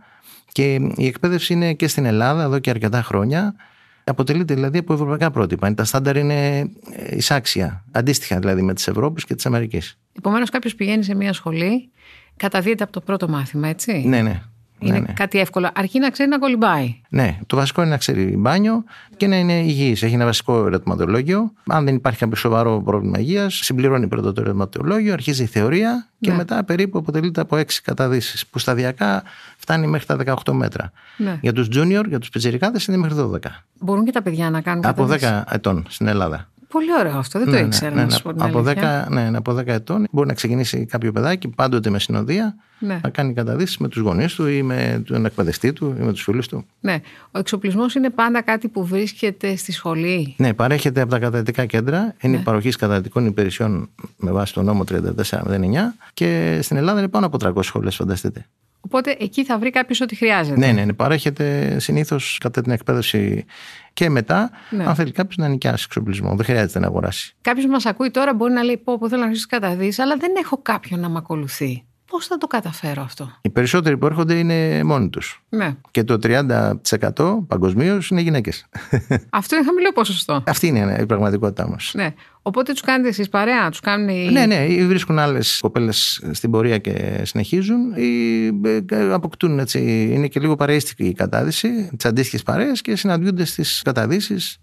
Και 0.51 0.73
η 0.95 1.05
εκπαίδευση 1.05 1.53
είναι 1.53 1.73
και 1.73 1.87
στην 1.87 2.05
Ελλάδα 2.05 2.43
εδώ 2.43 2.59
και 2.59 2.69
αρκετά 2.69 3.01
χρόνια. 3.01 3.55
Αποτελείται 4.07 4.53
δηλαδή 4.53 4.77
από 4.77 4.93
ευρωπαϊκά 4.93 5.31
πρότυπα. 5.31 5.73
Τα 5.73 5.83
στάνταρ 5.83 6.17
είναι 6.17 6.59
ε, 6.59 7.15
εισάξια, 7.15 7.85
αντίστοιχα 7.91 8.39
δηλαδή 8.39 8.61
με 8.61 8.73
τη 8.73 8.83
Ευρώπης 8.87 9.25
και 9.25 9.35
τη 9.35 9.43
Αμερική. 9.45 9.81
Επομένως 10.17 10.49
κάποιος 10.49 10.75
πηγαίνει 10.75 11.03
σε 11.03 11.15
μια 11.15 11.33
σχολή, 11.33 11.91
καταδύεται 12.37 12.83
από 12.83 12.91
το 12.91 13.01
πρώτο 13.01 13.27
μάθημα, 13.27 13.67
έτσι; 13.67 14.03
Ναι, 14.07 14.21
ναι. 14.21 14.41
Είναι 14.85 14.99
ναι, 14.99 15.05
ναι. 15.07 15.13
κάτι 15.13 15.39
εύκολο. 15.39 15.69
Αρκεί 15.75 15.99
να 15.99 16.09
ξέρει 16.09 16.29
να 16.29 16.37
κολυμπάει. 16.39 16.95
Ναι, 17.09 17.37
το 17.47 17.55
βασικό 17.55 17.81
είναι 17.81 17.89
να 17.89 17.97
ξέρει 17.97 18.35
μπάνιο 18.37 18.83
και 19.17 19.27
να 19.27 19.35
είναι 19.35 19.53
υγιής. 19.53 20.03
Έχει 20.03 20.13
ένα 20.13 20.25
βασικό 20.25 20.65
ερωτηματολόγιο. 20.65 21.51
Αν 21.69 21.85
δεν 21.85 21.95
υπάρχει 21.95 22.19
κάποιο 22.19 22.35
σοβαρό 22.35 22.81
πρόβλημα 22.81 23.19
υγείας, 23.19 23.59
συμπληρώνει 23.63 24.07
πρώτα 24.07 24.33
το 24.33 24.41
ερωτηματολόγιο, 24.41 25.13
αρχίζει 25.13 25.43
η 25.43 25.45
θεωρία 25.45 26.07
και 26.19 26.29
Ναι. 26.31 26.37
μετά 26.37 26.63
περίπου 26.63 26.97
αποτελείται 26.97 27.41
από 27.41 27.57
έξι 27.57 27.81
καταδύσεις 27.81 28.47
που 28.47 28.59
σταδιακά 28.59 29.23
φτάνει 29.57 29.87
μέχρι 29.87 30.05
τα 30.05 30.15
18 30.15 30.53
μέτρα. 30.53 30.91
Ναι. 31.17 31.37
Για 31.41 31.53
τους 31.53 31.67
junior, 31.71 32.03
για 32.07 32.19
τους 32.19 32.29
πιτσιρικάδες 32.29 32.85
είναι 32.85 32.97
μέχρι 32.97 33.15
12. 33.17 33.63
Μπορούν 33.79 34.05
και 34.05 34.11
τα 34.11 34.21
παιδιά 34.21 34.49
να 34.49 34.61
κάνουν 34.61 34.85
Από 34.85 35.01
καταδύσεις. 35.01 35.29
10 35.29 35.43
ετών 35.53 35.85
στην 35.89 36.07
Ελλάδα. 36.07 36.49
Πολύ 36.67 36.89
ωραίο 36.99 37.17
αυτό, 37.17 37.39
δεν 37.39 37.47
το 37.47 37.53
Ναι, 37.53 37.59
ναι, 37.61 37.65
ήξερα 37.65 37.89
ναι, 37.95 38.01
να 38.01 38.05
ναι. 38.05 38.11
σου 38.11 38.21
πω 38.21 38.33
την 38.33 38.41
από, 38.41 38.59
αλήθεια. 38.59 39.07
10, 39.07 39.11
ναι, 39.11 39.29
ναι, 39.29 39.37
από 39.37 39.51
10 39.57 39.67
ετών 39.67 40.07
μπορεί 40.11 40.27
να 40.27 40.33
ξεκινήσει 40.33 40.85
κάποιο 40.85 41.11
παιδάκι 41.11 41.47
πάντοτε 41.47 41.89
με 41.89 41.99
συνοδεία 41.99 42.55
Ναι. 42.79 42.99
να 43.03 43.09
κάνει 43.09 43.33
καταδύσεις 43.33 43.77
με 43.77 43.87
τους 43.87 44.01
γονείς 44.01 44.33
του 44.33 44.47
ή 44.47 44.61
με 44.61 45.03
τον 45.05 45.25
εκπαιδευτή 45.25 45.73
του 45.73 45.95
ή 45.99 46.03
με 46.03 46.11
τους 46.11 46.23
φίλους 46.23 46.47
του. 46.47 46.65
Ναι. 46.79 46.99
Ο 47.31 47.39
εξοπλισμός 47.39 47.95
είναι 47.95 48.09
πάντα 48.09 48.41
κάτι 48.41 48.67
που 48.67 48.85
βρίσκεται 48.85 49.55
στη 49.55 49.71
σχολή; 49.71 50.35
Ναι, 50.37 50.53
παρέχεται 50.53 51.01
από 51.01 51.11
τα 51.11 51.19
καταδυτικά 51.19 51.65
κέντρα. 51.65 52.13
Είναι 52.21 52.33
Ναι. 52.35 52.39
η 52.39 52.43
παροχής 52.43 52.75
καταδυτικών 52.75 53.25
υπηρεσιών 53.25 53.89
με 54.17 54.31
βάση 54.31 54.53
το 54.53 54.61
νόμο 54.61 54.83
3409 54.83 55.95
και 56.13 56.59
στην 56.61 56.77
Ελλάδα 56.77 56.99
είναι 56.99 57.07
πάνω 57.07 57.25
από 57.25 57.37
300 57.37 57.63
σχολές, 57.63 57.95
φανταστείτε. 57.95 58.45
Οπότε 58.81 59.15
εκεί 59.19 59.45
θα 59.45 59.57
βρει 59.59 59.69
κάποιος 59.69 60.01
ό,τι 60.01 60.15
χρειάζεται. 60.15 60.57
Ναι, 60.57 60.71
ναι, 60.71 60.85
ναι, 60.85 60.93
παρέχεται 60.93 61.75
συνήθως 61.79 62.37
κατά 62.41 62.61
την 62.61 62.71
εκπαίδευση 62.71 63.45
Και 63.95 64.09
μετά, 64.09 64.51
Ναι. 64.69 64.85
αν 64.85 64.95
θέλει 64.95 65.11
κάποιος 65.11 65.37
να 65.37 65.47
νοικιάσει 65.47 65.83
εξοπλισμός, 65.87 66.35
δεν 66.35 66.45
χρειάζεται 66.45 66.79
να 66.79 66.87
αγοράσει. 66.87 67.35
Κάποιος 67.41 67.65
μας 67.65 67.85
ακούει 67.85 68.11
τώρα 68.11 68.33
μπορεί 68.33 68.53
να 68.53 68.63
λέει: 68.63 68.77
Πω, 68.77 68.97
πω 68.97 69.09
θέλω 69.09 69.21
να 69.21 69.27
αρχίσω 69.27 69.45
καταδύσει, 69.49 70.01
αλλά 70.01 70.15
δεν 70.17 70.31
έχω 70.43 70.57
κάποιον 70.61 70.99
να 70.99 71.09
με 71.09 71.17
ακολουθεί. 71.17 71.85
Πώς 72.07 72.27
θα 72.27 72.37
το 72.37 72.47
καταφέρω 72.47 73.01
αυτό; 73.01 73.31
Οι 73.41 73.49
περισσότεροι 73.49 73.97
που 73.97 74.05
έρχονται 74.05 74.33
είναι 74.33 74.83
μόνοι 74.83 75.09
τους. 75.09 75.43
Ναι. 75.49 75.75
Και 75.91 76.03
το 76.03 76.17
30% 76.23 77.45
παγκοσμίως 77.47 78.09
είναι 78.09 78.21
γυναίκες. 78.21 78.65
Αυτό 79.29 79.55
είναι 79.55 79.65
χαμηλό 79.65 79.91
ποσοστό. 79.93 80.43
Αυτή 80.47 80.67
είναι 80.67 80.97
η 81.01 81.05
πραγματικότητά 81.05 81.69
μας. 81.69 81.91
Ναι. 81.95 82.13
Οπότε 82.41 82.71
τους 82.71 82.81
κάνετε 82.81 83.09
εσείς 83.09 83.29
παρέα, 83.29 83.69
τους 83.69 83.79
κάνουν 83.79 84.09
οι. 84.09 84.29
Ναι, 84.31 84.45
ναι, 84.45 84.65
ή 84.65 84.85
βρίσκουν 84.85 85.19
άλλες 85.19 85.59
κοπέλες 85.61 86.23
στην 86.31 86.51
πορεία 86.51 86.77
και 86.77 87.21
συνεχίζουν, 87.23 87.93
ή 87.95 88.45
ε, 88.89 89.13
αποκτούν 89.13 89.59
έτσι. 89.59 90.09
Είναι 90.11 90.27
και 90.27 90.39
λίγο 90.39 90.55
παρείστικη 90.55 91.03
η 91.03 91.13
κατάδυση, 91.13 91.89
τις 91.95 92.05
αντίστοιχες 92.05 92.43
παρέες 92.43 92.81
και 92.81 92.95
συναντιούνται 92.95 93.45
στις 93.45 93.81
καταδύσεις. 93.81 94.57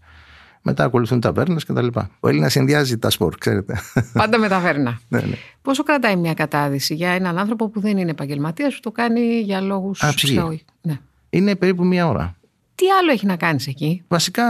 Μετά 0.63 0.85
ακολουθούν 0.85 1.21
τα 1.21 1.33
βέρνα 1.33 1.61
κτλ. 1.67 1.87
Ο 2.21 2.29
Έλληνας 2.29 2.53
συνδυάζει 2.53 2.99
τα 2.99 3.11
σπορ, 3.11 3.35
ξέρετε. 3.39 3.81
Πάντα 4.13 4.39
μεταφέρνα. 4.39 5.01
ναι, 5.09 5.21
ναι. 5.21 5.35
Πόσο 5.63 5.83
κρατάει 5.83 6.17
μια 6.17 6.35
κατάδυση 6.35 6.95
για 6.95 7.11
έναν 7.11 7.39
άνθρωπο 7.39 7.69
που 7.69 7.81
δεν 7.81 7.99
είναι 7.99 8.11
επαγγελματίας, 8.11 8.75
που 8.75 8.81
το 8.81 8.91
κάνει 8.91 9.21
για 9.41 9.61
λόγους 9.61 10.03
Α, 10.03 10.15
ψυχή. 10.15 10.65
Ναι. 10.83 10.99
Είναι 11.31 11.57
περίπου 11.57 11.85
μία 11.85 12.09
ώρα. 12.09 12.37
Τι 12.75 12.85
άλλο 13.01 13.11
έχει 13.13 13.27
να 13.27 13.37
κάνεις 13.37 13.67
εκεί; 13.67 14.03
Βασικά 14.09 14.45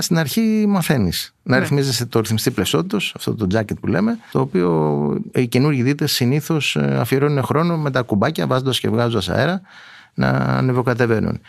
στην 0.00 0.18
αρχή 0.18 0.64
μαθαίνεις 0.68 1.34
να 1.42 1.54
Ναι. 1.56 1.62
ρυθμίζεσαι 1.62 2.06
το 2.06 2.20
ρυθμιστή 2.20 2.50
πλαισότο, 2.50 2.96
αυτό 2.96 3.34
το 3.34 3.46
jacket 3.54 3.78
που 3.80 3.86
λέμε, 3.86 4.18
το 4.32 4.40
οποίο 4.40 5.20
οι 5.34 5.46
καινούργοι 5.46 5.82
δίτες 5.82 6.12
συνήθως 6.12 6.76
αφιερώνουν 6.76 7.42
χρόνο 7.44 7.76
με 7.78 7.90
τα 7.90 8.02
κουμπάκια, 8.02 8.46
βάζοντας 8.46 8.80
και 8.80 8.88
βγάζοντας 8.88 9.28
αέρα, 9.28 9.60
να 10.14 10.28
ανεβοκατεβαίνουν. 10.28 11.40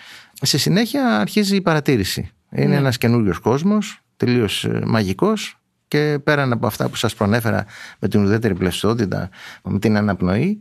Στη 0.41 0.57
συνέχεια 0.57 1.17
αρχίζει 1.19 1.55
η 1.55 1.61
παρατήρηση. 1.61 2.29
Είναι 2.51 2.65
Ναι. 2.67 2.75
ένας 2.75 2.97
καινούριος 2.97 3.39
κόσμος, 3.39 3.99
τελείως 4.17 4.63
ε, 4.65 4.81
μαγικός 4.85 5.59
και 5.87 6.19
πέραν 6.23 6.51
από 6.51 6.67
αυτά 6.67 6.89
που 6.89 6.95
σας 6.95 7.15
προανέφερα 7.15 7.65
με 7.99 8.07
την 8.07 8.23
ουδέτερη 8.23 8.55
πλαισότητα, 8.55 9.29
με 9.63 9.79
την 9.79 9.97
αναπνοή 9.97 10.59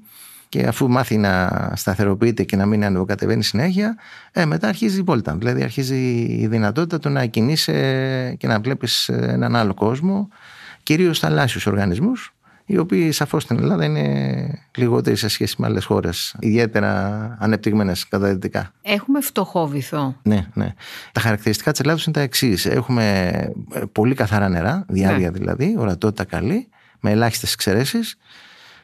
και 0.49 0.67
αφού 0.67 0.89
μάθει 0.89 1.17
να 1.17 1.51
σταθεροποιείται 1.75 2.45
και 2.45 2.57
να 2.57 2.67
μην 2.67 2.85
ανεβοκατεβαίνει 2.85 3.43
συνέχεια, 3.43 3.97
ε, 4.33 4.45
μετά 4.45 4.69
αρχίζει 4.69 4.99
η 4.99 5.03
βόλτα. 5.03 5.35
Δηλαδή 5.37 5.63
αρχίζει 5.63 5.97
η 6.41 6.47
δυνατότητα 6.47 6.99
του 6.99 7.09
να 7.09 7.27
κινείσαι 7.27 8.35
και 8.39 8.47
να 8.47 8.61
βλέπεις 8.61 9.09
ε, 9.09 9.29
έναν 9.33 9.57
άλλο 9.57 9.75
κόσμο, 9.75 10.29
κυρίως 10.83 11.19
θαλάσσιους 11.19 11.67
οργανισμούς, 11.67 12.34
οι 12.67 12.79
οποίοι 12.79 13.13
σαφώς 13.13 13.43
στην 13.43 13.59
Ελλάδα 13.59 13.85
είναι 13.85 14.65
λιγότεροι 14.77 15.17
σε 15.17 15.29
σχέση 15.29 15.55
με 15.59 15.67
άλλες 15.67 15.85
χώρες, 15.85 16.37
ιδιαίτερα 16.39 17.37
ανεπτυγμένες 17.41 18.09
καταδυτικά. 18.09 18.73
Έχουμε 18.83 19.21
φτωχό 19.21 19.67
βυθό. 19.67 20.17
Ναι, 20.23 20.47
ναι. 20.55 20.75
Τα 21.13 21.21
χαρακτηριστικά 21.21 21.71
της 21.71 21.81
Ελλάδος 21.81 22.05
είναι 22.05 22.15
τα 22.15 22.21
εξής. 22.21 22.67
Έχουμε 22.67 23.29
ε, 23.73 23.81
πολύ 23.93 24.15
καθαρά 24.15 24.49
νερά, 24.49 24.85
διάρκεια 24.89 25.31
Ναι. 25.31 25.39
δηλαδή, 25.39 25.75
ορατότητα 25.79 26.25
καλή, 26.25 26.69
με 27.01 27.11
ελάχιστες 27.11 27.53
εξαιρέσεις. 27.53 28.17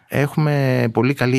Έχουμε 0.08 0.84
πολύ 0.92 1.14
καλή 1.14 1.37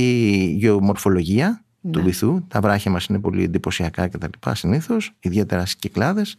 γεωμορφολογία 0.59 1.63
του 1.91 1.99
Ναι. 1.99 2.05
βυθού. 2.05 2.47
Τα 2.47 2.61
βράχια 2.61 2.91
μας 2.91 3.05
είναι 3.05 3.19
πολύ 3.19 3.43
εντυπωσιακά 3.43 4.07
κτλ. 4.07 4.49
συνήθως, 4.51 5.13
ιδιαίτερα 5.19 5.61
στις 5.61 5.75
κυκλάδες. 5.75 6.37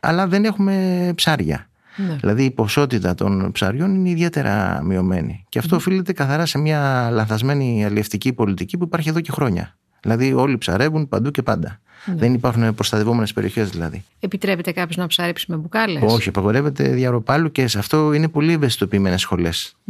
Αλλά 0.00 0.26
δεν 0.26 0.44
έχουμε 0.44 1.12
ψάρια. 1.14 1.68
Ναι. 1.96 2.16
Δηλαδή 2.20 2.44
η 2.44 2.50
ποσότητα 2.50 3.14
των 3.14 3.52
ψαριών 3.52 3.94
είναι 3.94 4.08
ιδιαίτερα 4.08 4.82
μειωμένη. 4.84 5.44
Και 5.48 5.58
αυτό 5.58 5.76
οφείλεται 5.76 6.12
καθαρά 6.12 6.46
σε 6.46 6.58
μια 6.58 7.08
λανθασμένη 7.12 7.84
αλλιευτική 7.84 8.32
πολιτική 8.32 8.78
που 8.78 8.84
υπάρχει 8.84 9.08
εδώ 9.08 9.20
και 9.20 9.32
χρόνια. 9.32 9.76
Δηλαδή 10.00 10.32
όλοι 10.32 10.58
ψαρεύουν 10.58 11.08
παντού 11.08 11.30
και 11.30 11.42
πάντα. 11.42 11.80
Δεν 12.16 12.34
υπάρχουν 12.34 12.74
προστατευόμενες 12.74 13.32
περιοχές 13.32 13.70
δηλαδή. 13.70 14.04
Επιτρέπεται 14.20 14.72
κάποιος 14.72 14.96
να 14.96 15.06
ψαρέψει 15.06 15.46
με 15.48 15.56
μπουκάλες; 15.56 16.02
Όχι, 16.02 16.28
απαγορεύεται 16.28 16.88
διαρροπάλου 16.88 17.52
και 17.52 17.66
σε 17.66 17.78
αυτό 17.78 18.12
είναι 18.12 18.28
πολύ 18.28 18.52
ευαισθητοποιημένες 18.52 19.28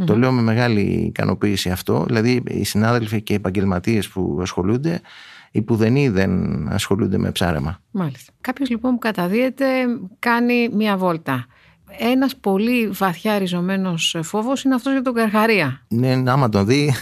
Το 0.05 0.17
λέω 0.17 0.33
με 0.33 0.43
μεγάλη 0.43 0.81
ικανοποίηση 0.81 1.71
αυτό. 1.71 2.05
Δηλαδή 2.07 2.43
οι 2.47 2.65
συνάδελφοι 2.65 3.23
και 3.23 3.33
οι 3.33 3.37
επαγγελματίες 3.37 4.09
που 4.09 4.39
ασχολούνται, 4.41 5.01
οι 5.51 5.63
πουδενοί 5.63 6.09
δεν 6.09 6.33
ασχολούνται 6.69 7.19
με 7.19 7.31
ψάρεμα. 7.31 7.81
Μάλιστα. 7.91 8.33
Κάποιος 8.41 8.71
λοιπόν 8.71 8.93
που 8.93 8.99
καταδύεται 8.99 9.67
κάνει 10.19 10.69
μία 10.73 10.97
βόλτα. 10.97 11.47
Ένας 11.99 12.37
πολύ 12.37 12.89
βαθιά 12.89 13.39
ριζωμένος 13.39 14.17
φόβος 14.23 14.63
είναι 14.65 14.75
αυτός 14.75 14.93
για 14.93 15.03
τον 15.03 15.15
καρχαρία. 15.15 15.81
Ναι, 15.89 16.23
άμα 16.27 16.49
τον 16.49 16.67
δει. 16.67 16.95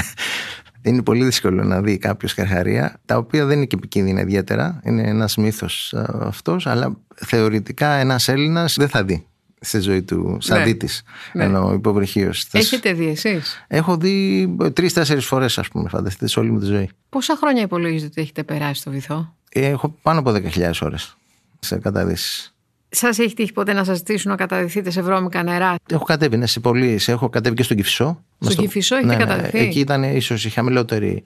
είναι 0.82 1.02
πολύ 1.02 1.24
δύσκολο 1.24 1.64
να 1.64 1.80
δει 1.80 1.98
κάποιος 1.98 2.34
καρχαρία, 2.34 3.00
τα 3.04 3.16
οποία 3.16 3.44
δεν 3.46 3.56
είναι 3.56 3.66
και 3.66 3.76
επικίνδυνα 3.76 4.20
ιδιαίτερα. 4.20 4.80
Είναι 4.84 5.02
ένας 5.02 5.36
μύθος 5.36 5.94
αυτός, 6.20 6.66
αλλά 6.66 6.96
θεωρητικά 7.14 7.88
ένας 7.92 8.28
Έλληνας 8.28 8.74
δεν 8.78 8.88
θα 8.88 9.04
δει 9.04 9.26
στη 9.60 9.80
ζωή 9.80 10.02
του 10.02 10.36
σαν 10.40 10.58
Ναι. 10.58 10.64
δίτης, 10.64 11.02
Ναι. 11.32 11.44
ενώ 11.44 11.72
υποβρυχίως. 11.72 12.46
Έχετε 12.52 12.92
δει 12.92 13.08
εσείς; 13.08 13.64
Έχω 13.68 13.96
δει 13.96 14.48
τρει-τέσσερι 14.72 15.20
φορές, 15.20 15.58
ας 15.58 15.68
πούμε, 15.68 15.88
φανταστείτε, 15.88 16.26
σε 16.28 16.40
όλη 16.40 16.50
μου 16.50 16.58
τη 16.58 16.64
ζωή. 16.66 16.88
Πόσα 17.08 17.36
χρόνια 17.36 17.62
υπολογίζετε 17.62 18.06
ότι 18.10 18.20
έχετε 18.20 18.42
περάσει 18.42 18.80
στο 18.80 18.90
βυθό; 18.90 19.34
Έχω 19.52 19.94
πάνω 20.02 20.18
από 20.18 20.30
10.000 20.32 20.82
ώρες 20.82 21.16
σε 21.60 21.78
καταδύσεις. 21.78 22.54
Σας 22.94 23.18
έχει 23.18 23.34
τύχει 23.34 23.52
ποτέ 23.52 23.72
να 23.72 23.84
σας 23.84 23.96
ζητήσουν 23.96 24.30
να 24.30 24.36
καταδυθείτε 24.36 24.90
σε 24.90 25.02
βρώμικα 25.02 25.42
νερά; 25.42 25.74
Έχω 25.90 26.04
κατέβει, 26.04 26.36
ναι, 26.36 26.46
σε 26.46 26.60
πολλοίς. 26.60 27.08
Έχω 27.08 27.28
κατέβει 27.28 27.54
και 27.56 27.62
στον 27.62 27.76
Κυφισό. 27.76 28.22
Στον 28.40 28.56
Κηφισό 28.56 28.96
έχετε 28.96 29.16
καταδυθεί; 29.16 29.58
Εκεί 29.58 29.78
ήταν 29.78 30.02
ίσως 30.02 30.44
η 30.44 30.50
χαμηλότερη 30.50 31.22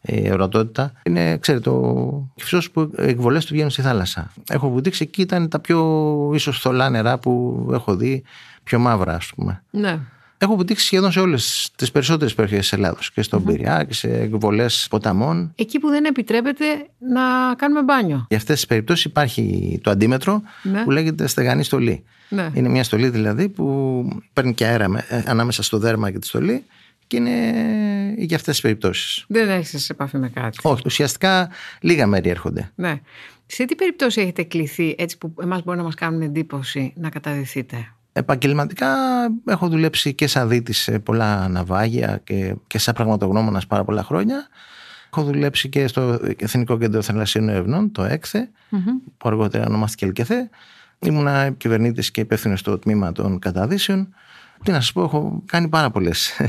ε, 0.00 0.32
ορατότητα. 0.32 0.92
Είναι, 1.02 1.38
ξέρετε, 1.38 1.70
ο 1.70 2.32
Κυφισός 2.34 2.70
που 2.70 2.90
εκβολές 2.96 3.44
του 3.44 3.52
βγαίνουν 3.52 3.70
στη 3.70 3.82
θάλασσα. 3.82 4.32
Έχω 4.50 4.70
βουτήξει 4.70 5.02
εκεί, 5.02 5.20
ήταν 5.20 5.48
τα 5.48 5.58
πιο 5.58 6.30
ίσως 6.34 6.60
θολά 6.60 6.90
νερά 6.90 7.18
που 7.18 7.66
έχω 7.72 7.96
δει, 7.96 8.22
πιο 8.64 8.78
μαύρα, 8.78 9.14
ας 9.14 9.32
πούμε. 9.36 9.62
Ναι. 9.70 9.98
Έχω 10.42 10.56
βουτήξει 10.56 10.84
σχεδόν 10.84 11.12
σε 11.12 11.20
όλες 11.20 11.70
τις 11.76 11.90
περισσότερες 11.90 12.34
περιοχές 12.34 12.60
της 12.60 12.72
Ελλάδος. 12.72 13.10
Και 13.12 13.22
στον 13.22 13.44
Πειραιά 13.44 13.84
και 13.84 13.94
σε 13.94 14.08
εκβολές 14.20 14.86
ποταμών. 14.90 15.52
Εκεί 15.56 15.78
που 15.78 15.88
δεν 15.88 16.04
επιτρέπεται 16.04 16.64
να 16.98 17.54
κάνουμε 17.56 17.82
μπάνιο. 17.82 18.26
Για 18.28 18.36
αυτές 18.36 18.54
τις 18.56 18.66
περιπτώσεις 18.66 19.04
υπάρχει 19.04 19.78
το 19.82 19.90
αντίμετρο 19.90 20.42
Ναι. 20.62 20.82
που 20.84 20.90
λέγεται 20.90 21.26
στεγανή 21.26 21.64
στολή. 21.64 22.04
Ναι. 22.28 22.50
Είναι 22.54 22.68
μια 22.68 22.84
στολή 22.84 23.08
δηλαδή 23.08 23.48
που 23.48 24.04
παίρνει 24.32 24.54
και 24.54 24.64
αέρα 24.66 24.88
με- 24.88 25.04
ε, 25.08 25.22
ανάμεσα 25.26 25.62
στο 25.62 25.78
δέρμα 25.78 26.10
και 26.10 26.18
τη 26.18 26.26
στολή 26.26 26.64
και 27.06 27.16
είναι 27.16 27.34
για 28.16 28.36
αυτές 28.36 28.52
τις 28.54 28.60
περιπτώσεις. 28.60 29.24
Δεν 29.28 29.48
έχετε 29.48 29.78
σε 29.78 29.92
επαφή 29.92 30.16
με 30.18 30.28
κάτι. 30.28 30.58
Όχι, 30.62 30.82
ουσιαστικά 30.86 31.48
λίγα 31.80 32.06
μέρη 32.06 32.28
έρχονται. 32.28 32.70
Ναι. 32.74 33.00
Σε 33.46 33.64
τι 33.64 33.74
περιπτώσεις 33.74 34.22
έχετε 34.22 34.42
κληθεί 34.42 34.94
έτσι 34.98 35.18
που 35.18 35.34
εμάς 35.42 35.62
μπορεί 35.64 35.78
να 35.78 35.84
μας 35.84 35.94
κάνουν 35.94 36.22
εντύπωση 36.22 36.92
να 36.96 37.08
καταδυθείτε. 37.08 37.92
Επαγγελματικά 38.12 38.88
έχω 39.46 39.68
δουλέψει 39.68 40.14
και 40.14 40.26
σαν 40.26 40.48
δίτης 40.48 40.78
σε 40.78 40.98
πολλά 40.98 41.48
ναυάγια 41.48 42.20
και, 42.24 42.54
και 42.66 42.78
σαν 42.78 42.94
πραγματογνώμονας 42.94 43.66
πάρα 43.66 43.84
πολλά 43.84 44.02
χρόνια. 44.02 44.48
Έχω 45.12 45.22
δουλέψει 45.22 45.68
και 45.68 45.86
στο 45.86 46.18
Εθνικό 46.36 46.78
Κέντρο 46.78 47.02
Θαλασσίων 47.02 47.48
Ερευνών, 47.48 47.92
το 47.92 48.02
ΕΚΘΕ, 48.04 48.50
που 49.16 49.28
αργότερα 49.28 49.66
ονομάστηκε 49.66 50.04
ΕΛΚΕΘΕ. 50.04 50.50
Ήμουνα 50.98 51.50
κυβερνήτης 51.50 52.10
και 52.10 52.20
υπεύθυνος 52.20 52.60
στο 52.60 52.78
τμήμα 52.78 53.12
των 53.12 53.38
καταδύσεων. 53.38 54.14
Τι 54.62 54.70
να 54.70 54.80
σας 54.80 54.92
πω, 54.92 55.02
έχω 55.02 55.42
κάνει 55.46 55.68
πάρα 55.68 55.90
πολλές 55.90 56.40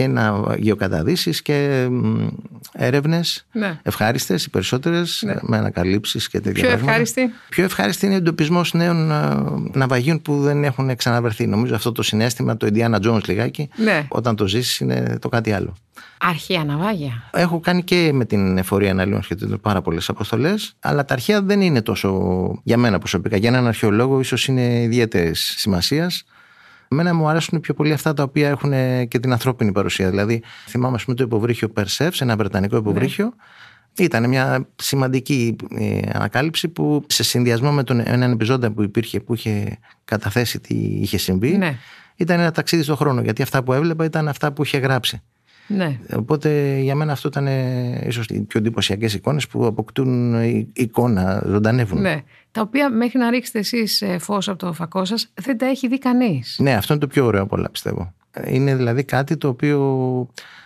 και 0.00 0.06
να 0.06 0.54
γεωκαταδύσεις 0.58 1.42
και 1.42 1.86
μ, 1.90 2.26
έρευνες 2.72 3.46
Ναι. 3.52 3.78
ευχάριστες, 3.82 4.44
οι 4.44 4.50
περισσότερες, 4.50 5.24
με 5.40 5.56
ανακαλύψεις 5.56 6.28
και 6.28 6.40
τέτοια 6.40 6.52
Πιο 6.60 6.68
πράγματα. 6.68 6.90
ευχάριστη. 6.90 7.30
Πιο 7.48 7.64
ευχάριστη 7.64 8.06
είναι 8.06 8.14
ο 8.14 8.18
εντοπισμός 8.18 8.72
νέων 8.72 9.10
ε, 9.10 9.78
ναυαγίων 9.78 10.22
που 10.22 10.40
δεν 10.40 10.64
έχουν 10.64 10.96
ξαναβρεθεί. 10.96 11.46
Νομίζω 11.46 11.74
αυτό 11.74 11.92
το 11.92 12.02
συνέστημα, 12.02 12.56
το 12.56 12.68
Indiana 12.72 13.06
Jones 13.06 13.24
λιγάκι, 13.26 13.68
Ναι. 13.76 14.06
όταν 14.08 14.36
το 14.36 14.46
ζήσεις 14.46 14.78
είναι 14.78 15.18
το 15.20 15.28
κάτι 15.28 15.52
άλλο. 15.52 15.76
Αρχαία 16.18 16.64
ναυάγια. 16.64 17.30
Έχω 17.32 17.60
κάνει 17.60 17.82
και 17.82 18.10
με 18.12 18.24
την 18.24 18.58
εφορία 18.58 18.90
αναλύων 18.90 19.22
σχετικά 19.22 19.58
πάρα 19.58 19.82
πολλές 19.82 20.08
αποστολές, 20.08 20.74
αλλά 20.80 21.04
τα 21.04 21.14
αρχαία 21.14 21.42
δεν 21.42 21.60
είναι 21.60 21.82
τόσο 21.82 22.60
για 22.62 22.76
μένα 22.76 22.98
προσωπικά. 22.98 23.36
Για 23.36 23.48
έναν 23.48 23.66
αρχαιολόγο, 23.66 24.20
ίσως 24.20 24.46
είναι 24.46 24.82
ιδιαίτερης 24.82 25.54
σημασίας. 25.56 26.24
Εμένα 26.92 27.14
μου 27.14 27.28
αρέσουν 27.28 27.60
πιο 27.60 27.74
πολύ 27.74 27.92
αυτά 27.92 28.12
τα 28.14 28.22
οποία 28.22 28.48
έχουν 28.48 28.70
και 29.08 29.18
την 29.18 29.32
ανθρώπινη 29.32 29.72
παρουσία. 29.72 30.10
Δηλαδή, 30.10 30.42
θυμάμαι 30.66 30.94
ας 30.96 31.04
πούμε, 31.04 31.16
το 31.16 31.22
υποβρύχιο 31.22 31.68
Περσεύς, 31.68 32.20
ένα 32.20 32.36
βρετανικό 32.36 32.76
υποβρύχιο. 32.76 33.32
Ήταν 33.98 34.28
μια 34.28 34.68
σημαντική 34.76 35.56
ε, 35.78 36.00
ανακάλυψη 36.12 36.68
που 36.68 37.04
σε 37.06 37.22
συνδυασμό 37.22 37.72
με 37.72 37.82
τον, 37.84 38.00
έναν 38.04 38.32
επιζώντα 38.32 38.70
που 38.70 38.82
υπήρχε, 38.82 39.20
που 39.20 39.34
είχε 39.34 39.78
καταθέσει 40.04 40.60
τι 40.60 40.74
είχε 40.74 41.18
συμβεί, 41.18 41.56
Ναι. 41.56 41.76
ήταν 42.16 42.40
ένα 42.40 42.50
ταξίδι 42.50 42.82
στον 42.82 42.96
χρόνο. 42.96 43.20
Γιατί 43.20 43.42
αυτά 43.42 43.62
που 43.62 43.72
έβλεπα 43.72 44.04
ήταν 44.04 44.28
αυτά 44.28 44.52
που 44.52 44.62
είχε 44.62 44.78
γράψει. 44.78 45.22
Ναι. 45.76 45.98
Οπότε 46.16 46.78
για 46.78 46.94
μένα 46.94 47.12
αυτό 47.12 47.28
ήταν 47.28 47.46
ε, 47.46 48.04
ίσως 48.06 48.26
οι 48.26 48.40
πιο 48.40 48.60
εντυπωσιακές 48.60 49.14
εικόνες 49.14 49.46
που 49.46 49.66
αποκτούν 49.66 50.34
ε, 50.34 50.66
εικόνα, 50.72 51.42
ζωντανεύουν. 51.46 52.00
ναι. 52.00 52.22
Τα 52.52 52.60
οποία 52.60 52.90
μέχρι 52.90 53.18
να 53.18 53.30
ρίξετε 53.30 53.58
εσείς 53.58 54.02
ε, 54.02 54.18
φως 54.18 54.48
από 54.48 54.58
το 54.58 54.72
φακό 54.72 55.04
σας 55.04 55.32
δεν 55.34 55.58
τα 55.58 55.66
έχει 55.66 55.88
δει 55.88 55.98
κανείς. 55.98 56.56
Ναι, 56.62 56.74
αυτό 56.74 56.92
είναι 56.92 57.02
το 57.02 57.08
πιο 57.08 57.24
ωραίο 57.24 57.42
από 57.42 57.56
όλα 57.56 57.70
πιστεύω. 57.70 58.12
Είναι 58.46 58.76
δηλαδή 58.76 59.04
κάτι 59.04 59.36
το 59.36 59.48
οποίο 59.48 59.78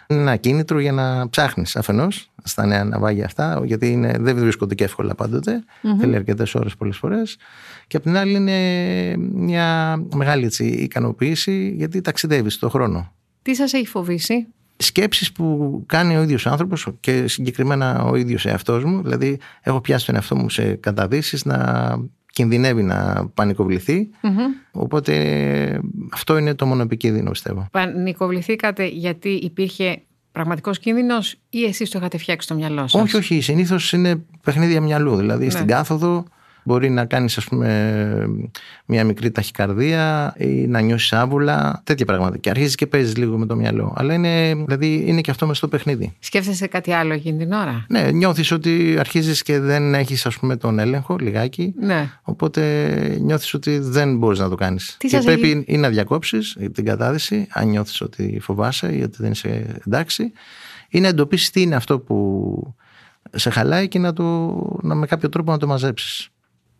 Είναι 0.09 0.21
ένα 0.21 0.37
κίνητρο 0.37 0.79
για 0.79 0.93
να 0.93 1.29
ψάχνεις 1.29 1.77
αφενός 1.77 2.31
στα 2.43 2.67
νέα 2.67 2.85
ναυάγια 2.85 3.25
αυτά, 3.25 3.63
γιατί 3.65 3.91
είναι, 3.91 4.17
δεν 4.21 4.37
βρίσκονται 4.37 4.75
και 4.75 4.85
εύκολα 4.85 5.15
πάντοτε. 5.15 5.65
Mm-hmm. 5.67 6.01
Θέλει 6.01 6.17
αρκετές 6.17 6.55
ώρες 6.55 6.77
πολλές 6.77 6.97
φορές. 6.97 7.37
Και 7.87 7.97
απ' 7.97 8.03
την 8.03 8.17
άλλη 8.17 8.33
είναι 8.35 9.17
μια 9.33 9.97
μεγάλη 10.15 10.45
έτσι, 10.45 10.65
ικανοποίηση, 10.65 11.75
γιατί 11.77 12.01
ταξιδεύεις 12.01 12.55
στον 12.55 12.71
χρόνο. 12.71 13.13
Τι 13.43 13.55
σας 13.55 13.73
έχει 13.73 13.87
φοβήσει, 13.87 14.47
σκέψεις 14.76 15.33
που 15.33 15.83
κάνει 15.87 16.16
ο 16.16 16.23
ίδιος 16.23 16.47
άνθρωπος 16.47 16.88
και 17.00 17.28
συγκεκριμένα 17.28 18.04
ο 18.04 18.14
ίδιος 18.14 18.47
εαυτός 18.47 18.85
μου 18.85 19.02
δηλαδή 19.02 19.38
έχω 19.61 19.81
πιάσει 19.81 20.07
τον 20.07 20.14
εαυτό 20.14 20.37
μου 20.37 20.50
σε 20.50 20.75
καταδύσεις 20.75 21.45
να 21.45 21.88
κινδυνεύει 22.33 22.83
να 22.83 23.28
πανικοβληθεί 23.35 24.09
οπότε 24.73 25.81
αυτό 26.12 26.38
είναι 26.38 26.54
το 26.54 26.66
μόνο 26.66 26.83
επικίνδυνο 26.83 27.31
πιστεύω 27.31 27.66
Πανικοβληθήκατε 27.71 28.87
γιατί 28.87 29.28
υπήρχε 29.28 30.02
πραγματικός 30.35 30.78
κίνδυνος 30.78 31.37
ή 31.50 31.64
εσείς 31.64 31.90
το 31.90 31.99
είχατε 31.99 32.19
φτιάξει 32.19 32.47
στο 32.47 32.57
μυαλό 32.57 32.88
σας; 32.88 33.02
Όχι, 33.02 33.16
όχι. 33.16 33.40
Συνήθως 33.40 33.93
είναι 33.93 34.25
παιχνίδια 34.43 34.81
μυαλού. 34.81 35.16
Δηλαδή 35.16 35.45
ναι. 35.45 35.50
στην 35.50 35.66
κάθοδο 35.66 36.25
Μπορεί 36.64 36.90
να 36.90 37.04
κάνεις, 37.04 37.37
ας 37.37 37.44
πούμε, 37.44 38.28
μια 38.85 39.04
μικρή 39.04 39.30
ταχυκαρδία 39.30 40.35
ή 40.38 40.66
να 40.66 40.80
νιώσεις 40.80 41.12
άβουλα, 41.12 41.80
τέτοια 41.85 42.06
πράγματα. 42.06 42.37
Και 42.38 42.50
αρχίζεις 42.50 42.75
και 42.75 42.87
παίζεις 42.87 43.16
λίγο 43.16 43.38
με 43.38 43.47
το 43.47 43.56
μυαλό. 43.56 43.92
Αλλά 43.97 44.14
είναι, 44.14 44.54
δηλαδή, 44.54 45.04
είναι 45.06 45.21
και 45.21 45.30
αυτό 45.30 45.47
μες 45.47 45.56
στο 45.56 45.68
παιχνίδι. 45.68 46.12
Σκέφτεσαι 46.18 46.66
κάτι 46.66 46.92
άλλο 46.92 47.12
εκείνη 47.12 47.38
την 47.38 47.52
ώρα; 47.52 47.87
Ναι, 47.88 48.11
νιώθεις 48.11 48.50
ότι 48.50 48.97
αρχίζεις 48.99 49.42
και 49.42 49.61
δεν 49.61 49.94
έχεις, 49.94 50.26
ας 50.26 50.38
πούμε, 50.38 50.56
τον 50.56 50.78
έλεγχο 50.78 51.16
λιγάκι. 51.21 51.75
Ναι. 51.80 52.11
Οπότε 52.23 52.62
νιώθεις 53.21 53.54
ότι 53.54 53.78
δεν 53.78 54.16
μπορείς 54.16 54.38
να 54.38 54.49
το 54.49 54.54
κάνεις. 54.54 54.97
Και 54.99 55.21
πρέπει 55.25 55.50
έχει... 55.50 55.64
ή 55.66 55.76
να 55.76 55.88
διακόψεις 55.88 56.56
την 56.73 56.85
κατάδυση, 56.85 57.47
αν 57.50 57.68
νιώθεις 57.68 58.00
ότι 58.00 58.38
φοβάσαι 58.42 58.97
ή 58.97 59.02
ότι 59.02 59.16
δεν 59.21 59.30
είσαι 59.30 59.80
εντάξει, 59.87 60.33
ή 60.88 61.00
να 61.00 61.09
εντοπίσεις 61.09 61.50
τι 61.50 61.61
είναι 61.61 61.75
αυτό 61.75 61.99
που 61.99 62.75
σε 63.33 63.50
χαλάει 63.50 63.88
και 63.88 63.99
να, 63.99 64.12
το, 64.12 64.25
να 64.83 64.94
με 64.94 65.06
κάποιο 65.06 65.28
τρόπο 65.28 65.50
να 65.50 65.59
το 65.59 65.66
μαζέψεις. 65.66 66.28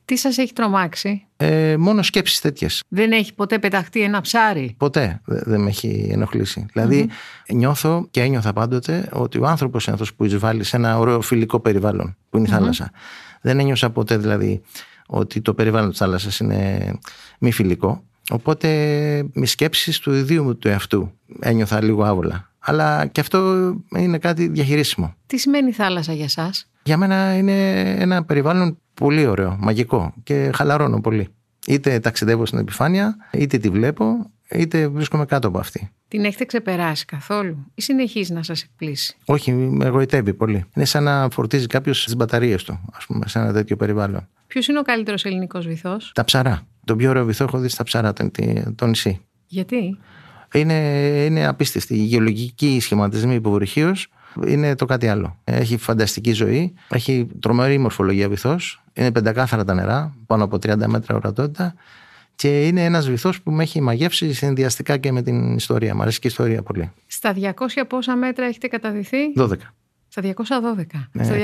Τι 0.05 0.17
σας 0.17 0.39
έχει 0.39 0.53
τρομάξει; 0.53 1.27
Ε, 1.37 1.77
μόνο 1.77 2.03
σκέψεις 2.03 2.41
τέτοιες. 2.41 2.83
Δεν 2.89 3.13
έχει 3.13 3.35
ποτέ 3.35 3.59
πεταχτεί 3.59 4.01
ένα 4.01 4.21
ψάρι; 4.21 4.75
Ποτέ 4.77 5.21
δεν 5.25 5.61
με 5.61 5.69
έχει 5.69 6.09
ενοχλήσει. 6.11 6.67
Δηλαδή 6.73 7.09
νιώθω 7.53 8.07
και 8.11 8.21
ένιωθα 8.21 8.53
πάντοτε 8.53 9.09
ότι 9.13 9.39
ο 9.39 9.47
άνθρωπος 9.47 9.85
είναι 9.85 9.95
αυτός 9.95 10.15
που 10.15 10.25
εισβάλλει 10.25 10.65
σε 10.65 10.77
ένα 10.77 10.99
ωραίο 10.99 11.21
φιλικό 11.21 11.61
περιβάλλον 11.61 12.17
που 12.31 12.37
είναι 12.37 12.49
η 12.49 12.51
θάλασσα. 12.51 12.91
Δεν 13.41 13.59
ένιωσα 13.59 13.91
ποτέ 13.91 14.17
δηλαδή 14.17 14.63
ότι 15.07 15.41
το 15.41 15.55
περιβάλλον 15.55 15.91
της 15.91 15.99
θάλασσας 15.99 16.39
είναι 16.39 16.93
μη 17.39 17.53
φιλικό. 17.53 18.05
Οπότε 18.31 18.69
με 19.33 19.47
σκέψεις 19.47 19.99
του 19.99 20.13
ιδίου 20.13 20.45
μου 20.45 20.57
του 20.57 20.69
εαυτού 20.69 21.13
ένιωθα 21.41 21.83
λίγο 21.83 22.05
άβολα. 22.05 22.51
Αλλά 22.59 23.07
και 23.07 23.21
αυτό 23.21 23.55
είναι 23.97 24.19
κάτι 24.19 24.49
διαχειρίσιμο. 24.49 25.15
Τι 25.27 25.39
σημαίνει 25.39 25.73
θάλασσα 25.73 26.13
για 26.13 26.29
σας; 26.29 26.71
Για 26.85 26.97
μένα 26.97 27.37
είναι 27.37 27.81
ένα 27.99 28.25
περιβάλλον 28.25 28.79
πολύ 28.95 29.27
ωραίο, 29.27 29.57
μαγικό 29.61 30.15
και 30.23 30.51
χαλαρώνω 30.55 31.01
πολύ. 31.01 31.29
Είτε 31.67 31.99
ταξιδεύω 32.01 32.47
στην 32.47 32.59
επιφάνεια, 32.59 33.17
είτε 33.33 33.59
τη 33.59 33.69
βλέπω, 33.69 34.31
είτε 34.51 34.89
βρίσκομαι 34.89 35.25
κάτω 35.25 35.49
από 35.49 35.59
αυτή. 35.59 35.91
Την 36.09 36.25
έχετε 36.25 36.45
ξεπεράσει 36.45 37.05
καθόλου 37.05 37.67
ή 37.75 37.83
συνεχίζει 37.83 38.33
να 38.33 38.43
σας 38.43 38.63
εκπλήσει; 38.63 39.17
Όχι, 39.25 39.53
με 39.53 39.85
εγωιτεύει 39.85 40.35
πολύ. 40.35 40.65
Είναι 40.75 40.85
σαν 40.85 41.03
να 41.03 41.29
φορτίζει 41.31 41.67
κάποιος 41.67 42.05
τις 42.05 42.17
μπαταρίες 42.17 42.65
του, 42.65 42.81
ας 42.93 43.07
πούμε, 43.07 43.29
σε 43.29 43.39
ένα 43.39 43.53
τέτοιο 43.53 43.77
περιβάλλον. 43.77 44.29
Ποιος 44.47 44.69
είναι 44.69 44.79
ο 44.79 44.83
καλύτερος 44.83 45.25
ελληνικός 45.25 45.67
βυθός, 45.67 46.13
Τα 46.15 46.25
ψαρά. 46.25 46.67
Το 46.85 46.97
πιο 46.97 47.11
ωραίο 47.11 47.25
βυθό 47.25 47.45
έχω 47.45 47.59
δει 47.59 47.69
στα 47.69 47.85
ψαρά, 47.85 48.13
τον, 48.13 48.31
τον 48.75 48.89
νησί. 48.89 49.21
Γιατί; 49.47 49.99
Είναι, 50.55 50.75
είναι 51.25 51.47
απίστευτη. 51.47 51.95
Οι 51.95 52.03
γεωλογικοί 52.03 52.81
σχηματισμοί 52.81 53.35
υποβρυχίω 53.35 53.95
είναι 54.47 54.75
το 54.75 54.85
κάτι 54.85 55.09
άλλο. 55.09 55.39
Έχει 55.45 55.77
φανταστική 55.77 56.33
ζωή, 56.33 56.75
έχει 56.89 57.27
τρομερή 57.41 57.79
μορφολογία 57.79 58.29
βυθός, 58.29 58.83
είναι 58.93 59.13
πεντακάθαρα 59.13 59.65
τα 59.65 59.75
νερά, 59.75 60.15
πάνω 60.27 60.45
από 60.45 60.57
30 60.57 60.87
μέτρα 60.87 61.17
ορατότητα 61.17 61.75
και 62.35 62.67
είναι 62.67 62.85
ένας 62.85 63.09
βυθός 63.09 63.43
που 63.43 63.51
με 63.51 63.63
έχει 63.63 63.81
μαγεύσει 63.81 64.33
συνδυαστικά 64.33 64.97
και 64.97 65.13
με 65.13 65.23
την 65.23 65.55
ιστορία. 65.57 65.95
Μ' 65.95 66.03
αρέσει 66.03 66.19
και 66.19 66.27
η 66.27 66.31
ιστορία 66.31 66.63
πολύ. 66.63 66.93
Στα 67.07 67.35
200 67.35 67.53
πόσα 67.89 68.17
μέτρα 68.17 68.45
έχετε 68.45 68.67
καταδυθεί, 68.67 69.19
12. 69.37 69.55
Στα 70.17 70.23
212. 70.23 71.09
Ναι. 71.13 71.25
Στα 71.25 71.35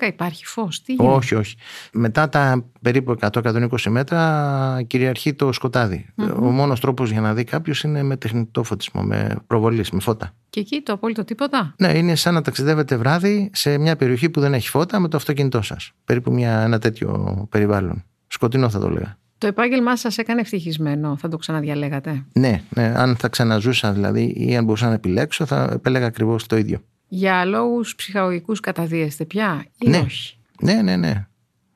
212 0.00 0.06
υπάρχει 0.06 0.46
φως. 0.46 0.82
Τι 0.82 0.92
γίνεται; 0.92 1.14
Όχι, 1.14 1.34
όχι. 1.34 1.56
Μετά 1.92 2.28
τα 2.28 2.64
περίπου 2.80 3.14
100-120 3.20 3.66
μέτρα 3.88 4.82
κυριαρχεί 4.86 5.34
το 5.34 5.52
σκοταδι 5.52 6.06
Ο 6.40 6.50
μόνος 6.50 6.80
τρόπος 6.80 7.10
για 7.10 7.20
να 7.20 7.34
δει 7.34 7.44
κάποιος 7.44 7.82
είναι 7.82 8.02
με 8.02 8.16
τεχνητό 8.16 8.62
φωτισμό, 8.62 9.02
με 9.02 9.36
προβολή, 9.46 9.84
με 9.92 10.00
φώτα. 10.00 10.34
Και 10.50 10.60
εκεί 10.60 10.80
το 10.80 10.92
απόλυτο 10.92 11.24
τίποτα; 11.24 11.74
Ναι, 11.78 11.98
είναι 11.98 12.14
σαν 12.14 12.34
να 12.34 12.42
ταξιδεύετε 12.42 12.96
βράδυ 12.96 13.50
σε 13.52 13.78
μια 13.78 13.96
περιοχή 13.96 14.30
που 14.30 14.40
δεν 14.40 14.54
έχει 14.54 14.68
φώτα 14.68 14.98
με 15.00 15.08
το 15.08 15.16
αυτοκίνητό 15.16 15.62
σας. 15.62 15.92
Περίπου 16.04 16.32
μια, 16.32 16.60
ένα 16.60 16.78
τέτοιο 16.78 17.46
περιβάλλον. 17.50 18.04
Σκοτεινό 18.26 18.68
θα 18.68 18.78
το 18.78 18.88
λέγα. 18.90 19.18
Το 19.38 19.46
επάγγελμά 19.46 19.96
σας 19.96 20.18
έκανε 20.18 20.40
ευτυχισμένο, 20.40 21.16
θα 21.16 21.28
το 21.28 21.36
ξαναδιαλέγατε; 21.36 22.24
Ναι, 22.32 22.62
ναι, 22.68 22.92
αν 22.96 23.16
θα 23.16 23.28
ξαναζούσα 23.28 23.92
δηλαδή 23.92 24.34
ή 24.36 24.56
αν 24.56 24.64
μπορούσα 24.64 24.88
να 24.88 24.94
επιλέξω, 24.94 25.46
θα 25.46 25.68
επέλεγα 25.72 26.06
ακριβώς 26.06 26.46
το 26.46 26.56
ίδιο. 26.56 26.80
Για 27.12 27.44
λόγους 27.44 27.94
ψυχαγωγικούς 27.94 28.60
καταδίεστε 28.60 29.24
πια 29.24 29.64
ή 29.78 29.88
ναι. 29.88 29.98
όχι; 29.98 30.38
Ναι, 30.60 30.82
ναι, 30.82 30.96
ναι. 30.96 31.26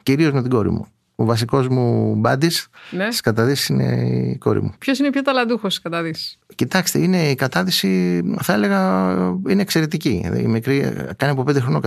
Κυρίως 0.03 0.33
με 0.33 0.43
την 0.43 0.51
κόρη 0.51 0.71
μου. 0.71 0.87
Ο 1.15 1.25
βασικός 1.25 1.69
μου 1.69 2.15
μπάντης 2.15 2.69
ναι. 2.91 3.05
στις 3.05 3.21
καταδύσεις 3.21 3.69
είναι 3.69 3.85
η 4.33 4.39
κόρη 4.39 4.63
μου. 4.63 4.75
Ποιος 4.79 4.99
είναι 4.99 5.11
πιο 5.11 5.23
ταλαντούχος 5.23 5.73
στις 5.73 5.85
καταδύσεις; 5.85 6.39
Κοιτάξτε, 6.55 6.99
είναι 6.99 7.31
η 7.31 7.35
κατάδυση, 7.35 8.23
θα 8.41 8.53
έλεγα, 8.53 9.11
είναι 9.49 9.63
εξαιρετική. 9.63 10.31
Η 10.37 10.47
μικρή 10.47 10.81
κάνει 11.17 11.33
από 11.33 11.43
πέντε 11.43 11.61
χρονών 11.61 11.83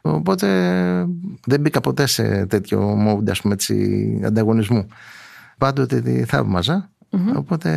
Οπότε 0.00 0.48
δεν 1.46 1.60
μπήκα 1.60 1.80
ποτέ 1.80 2.06
σε 2.06 2.46
τέτοιο 2.46 2.96
mode 3.08 3.30
ας 3.30 3.40
πούμε, 3.40 3.54
έτσι, 3.54 4.20
ανταγωνισμού. 4.24 4.86
Πάντοτε 5.58 6.00
τη 6.00 6.24
θαυμαζα 6.24 6.92
Οπότε 7.36 7.70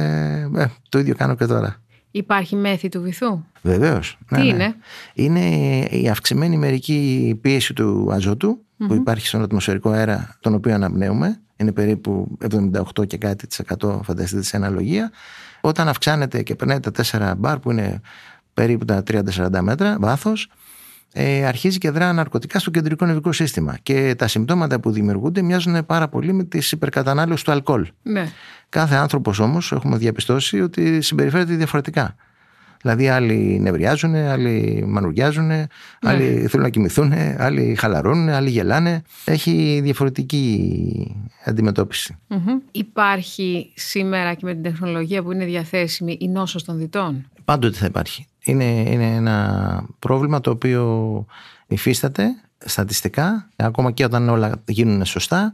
ε, 0.55 0.65
το 0.89 0.99
ίδιο 0.99 1.15
κάνω 1.15 1.35
και 1.35 1.45
τώρα. 1.45 1.83
Υπάρχει 2.15 2.55
μέθη 2.55 2.89
του 2.89 3.01
βυθού; 3.01 3.43
Βεβαίως. 3.61 4.17
Τι 4.27 4.35
ναι, 4.35 4.41
ναι. 4.41 4.47
είναι; 4.47 4.75
Είναι 5.13 5.79
η 5.85 6.09
αυξημένη 6.09 6.57
μερική 6.57 7.37
πίεση 7.41 7.73
του 7.73 8.09
αζωτου 8.11 8.59
που 8.87 8.93
υπάρχει 8.93 9.27
στον 9.27 9.41
ατμοσφαιρικό 9.41 9.89
αέρα, 9.89 10.37
τον 10.39 10.53
οποίο 10.53 10.73
αναπνέουμε. 10.73 11.41
Είναι 11.55 11.71
περίπου 11.71 12.37
78 12.97 13.07
και 13.07 13.17
κάτι 13.17 13.47
της 13.47 13.59
εκατό, 13.59 14.01
φανταστείτε 14.03 14.41
σε 14.43 14.55
αναλογία. 14.55 15.11
Όταν 15.61 15.87
αυξάνεται 15.87 16.43
και 16.43 16.55
περνάει 16.55 16.79
τα 16.79 16.91
4 16.91 17.33
μπαρ, 17.37 17.59
που 17.59 17.71
είναι 17.71 18.01
περίπου 18.53 18.85
τα 18.85 19.03
30-40 19.07 19.61
μέτρα 19.61 19.97
βάθος, 19.99 20.49
ε, 21.17 21.45
αρχίζει 21.45 21.77
και 21.77 21.89
δρά 21.89 22.13
ναρκωτικά 22.13 22.59
στο 22.59 22.71
κεντρικό 22.71 23.05
νευρικό 23.05 23.31
σύστημα. 23.31 23.77
Και 23.83 24.15
τα 24.17 24.27
συμπτώματα 24.27 24.79
που 24.79 24.91
δημιουργούνται 24.91 25.41
μοιάζουν 25.41 25.85
πάρα 25.85 26.07
πολύ 26.07 26.33
με 26.33 26.43
τις 26.43 26.71
υπερκατανάλωσης 26.71 27.43
του 27.43 27.51
αλκοόλ. 27.51 27.87
Ναι. 28.01 28.27
Κάθε 28.69 28.95
άνθρωπος 28.95 29.39
όμως 29.39 29.71
έχουμε 29.71 29.97
διαπιστώσει 29.97 30.61
ότι 30.61 31.01
συμπεριφέρεται 31.01 31.55
διαφορετικά. 31.55 32.15
Δηλαδή, 32.81 33.07
άλλοι 33.07 33.59
νευριάζουν, 33.61 34.15
άλλοι 34.15 34.83
μανουριάζουν, 34.87 35.45
ναι. 35.45 35.65
άλλοι 36.01 36.47
θέλουν 36.49 36.65
να 36.65 36.69
κοιμηθούν, 36.69 37.13
άλλοι 37.37 37.75
χαλαρώνουν, 37.75 38.29
άλλοι 38.29 38.49
γελάνε. 38.49 39.01
Έχει 39.25 39.79
διαφορετική 39.83 41.15
Υπάρχει 42.71 43.71
σήμερα 43.75 44.33
και 44.33 44.45
με 44.45 44.53
την 44.53 44.63
τεχνολογία 44.63 45.23
που 45.23 45.31
είναι 45.31 45.45
διαθέσιμη 45.45 46.17
η 46.19 46.27
νόσος 46.27 46.63
των 46.63 46.77
διτών; 46.77 47.29
Πάντοτε 47.45 47.77
θα 47.77 47.85
υπάρχει. 47.85 48.25
Είναι, 48.45 48.65
είναι 48.65 49.15
ένα 49.15 49.85
πρόβλημα 49.99 50.41
το 50.41 50.51
οποίο 50.51 51.25
υφίσταται 51.67 52.27
στατιστικά, 52.57 53.49
ακόμα 53.55 53.91
και 53.91 54.03
όταν 54.03 54.29
όλα 54.29 54.61
γίνουν 54.65 55.05
σωστά, 55.05 55.53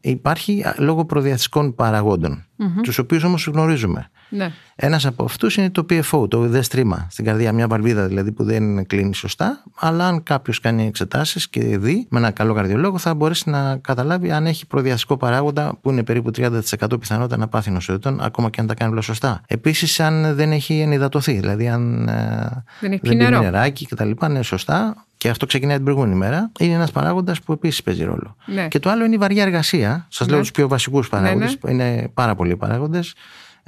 υπάρχει 0.00 0.64
λόγω 0.76 1.04
προδιαθετικών 1.04 1.74
παραγόντων, 1.74 2.44
mm-hmm. 2.58 2.82
τους 2.82 2.98
οποίους 2.98 3.22
όμως 3.22 3.46
γνωρίζουμε. 3.46 4.10
Ναι. 4.28 4.52
Ένας 4.76 5.06
από 5.06 5.24
αυτούς 5.24 5.56
είναι 5.56 5.70
το 5.70 5.86
PFO, 5.90 6.30
το 6.30 6.38
ουδέστρημα 6.38 7.06
στην 7.10 7.24
καρδιά, 7.24 7.52
μια 7.52 7.66
βαλβίδα 7.66 8.06
δηλαδή 8.06 8.32
που 8.32 8.44
δεν 8.44 8.86
κλείνει 8.86 9.14
σωστά. 9.14 9.62
Αλλά 9.78 10.06
αν 10.06 10.22
κάποιος 10.22 10.60
κάνει 10.60 10.86
εξετάσεις 10.86 11.48
και 11.48 11.78
δει 11.78 12.06
με 12.10 12.18
ένα 12.18 12.30
καλό 12.30 12.54
καρδιολόγο, 12.54 12.98
θα 12.98 13.14
μπορέσει 13.14 13.50
να 13.50 13.76
καταλάβει 13.76 14.30
αν 14.30 14.46
έχει 14.46 14.66
προδιαστικό 14.66 15.16
παράγοντα 15.16 15.78
που 15.80 15.90
είναι 15.90 16.02
περίπου 16.02 16.30
30% 16.36 17.00
πιθανότητα 17.00 17.36
να 17.36 17.48
πάθει 17.48 17.70
νοσοειδητών, 17.70 18.20
ακόμα 18.20 18.50
και 18.50 18.60
αν 18.60 18.66
τα 18.66 18.74
κάνει 18.74 18.92
όλα 18.92 19.00
σωστά. 19.00 19.40
Επίσης, 19.46 20.00
αν 20.00 20.34
δεν 20.34 20.52
έχει 20.52 20.80
ενυδατωθεί, 20.80 21.32
δηλαδή 21.32 21.68
αν 21.68 22.08
ε, 22.08 22.64
δεν 22.80 22.92
έχει 22.92 23.00
δεν 23.02 23.18
πίνει 23.18 23.38
νεράκι 23.38 23.86
κτλ. 23.86 24.10
είναι 24.24 24.42
σωστά, 24.42 25.06
και 25.16 25.28
αυτό 25.28 25.46
ξεκινάει 25.46 25.76
την 25.76 25.84
προηγούμενη 25.84 26.14
μέρα, 26.14 26.50
είναι 26.58 26.74
ένας 26.74 26.90
παράγοντας 26.90 27.40
που 27.40 27.52
επίσης 27.52 27.82
παίζει 27.82 28.04
ρόλο. 28.04 28.36
Ναι. 28.46 28.68
Και 28.68 28.78
το 28.78 28.90
άλλο 28.90 29.04
είναι 29.04 29.14
η 29.14 29.18
βαριά 29.18 29.42
εργασία. 29.42 30.06
Σας 30.08 30.26
ναι. 30.26 30.32
λέω 30.32 30.40
τους 30.40 30.50
πιο 30.50 30.68
βασικούς 30.68 31.08
παράγοντε, 31.08 31.44
ναι, 31.44 31.72
ναι. 31.72 31.84
είναι 31.84 32.10
πάρα 32.14 32.34
πολλοί 32.34 32.56
παράγοντες. 32.56 33.14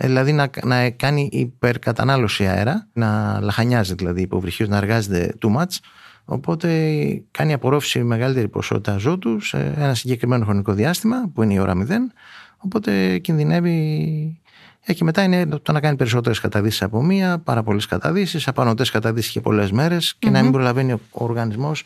Ε, 0.01 0.07
δηλαδή 0.07 0.33
να, 0.33 0.51
να 0.65 0.91
κάνει 0.91 1.29
υπερκατανάλωση 1.33 2.47
αέρα, 2.47 2.89
να 2.93 3.41
λαχανιάζει 3.41 3.95
δηλαδή 3.95 4.23
υποβρυχίω, 4.23 4.67
να 4.67 4.77
εργάζεται 4.77 5.35
too 5.43 5.57
much. 5.57 5.77
Οπότε 6.25 6.69
κάνει 7.31 7.53
απορρόφηση 7.53 8.03
μεγαλύτερη 8.03 8.49
ποσότητα 8.49 8.95
αζότου 8.95 9.41
σε 9.41 9.75
ένα 9.77 9.95
συγκεκριμένο 9.95 10.45
χρονικό 10.45 10.73
διάστημα, 10.73 11.31
που 11.35 11.43
είναι 11.43 11.55
η 11.55 11.59
ώρα 11.59 11.73
0. 11.77 11.91
Οπότε 12.59 13.19
κινδυνεύει 13.19 14.41
Ε, 14.85 14.93
και 14.93 15.05
μετά 15.05 15.23
είναι 15.23 15.47
το 15.47 15.73
να 15.73 15.81
κάνει 15.81 15.97
περισσότερες 15.97 16.41
καταδύσεις 16.41 16.83
από 16.83 17.03
μία, 17.03 17.39
πάρα 17.39 17.63
πολλές 17.63 17.87
καταδύσεις, 17.87 18.49
απανοτές 18.49 18.91
καταδύσεις 18.91 19.31
και 19.33 19.41
πολλές 19.41 19.71
μέρες 19.71 20.15
και 20.19 20.31
να 20.31 20.43
μην 20.43 20.53
προλαβαίνει 20.53 20.93
ο 20.93 21.01
οργανισμός 21.11 21.85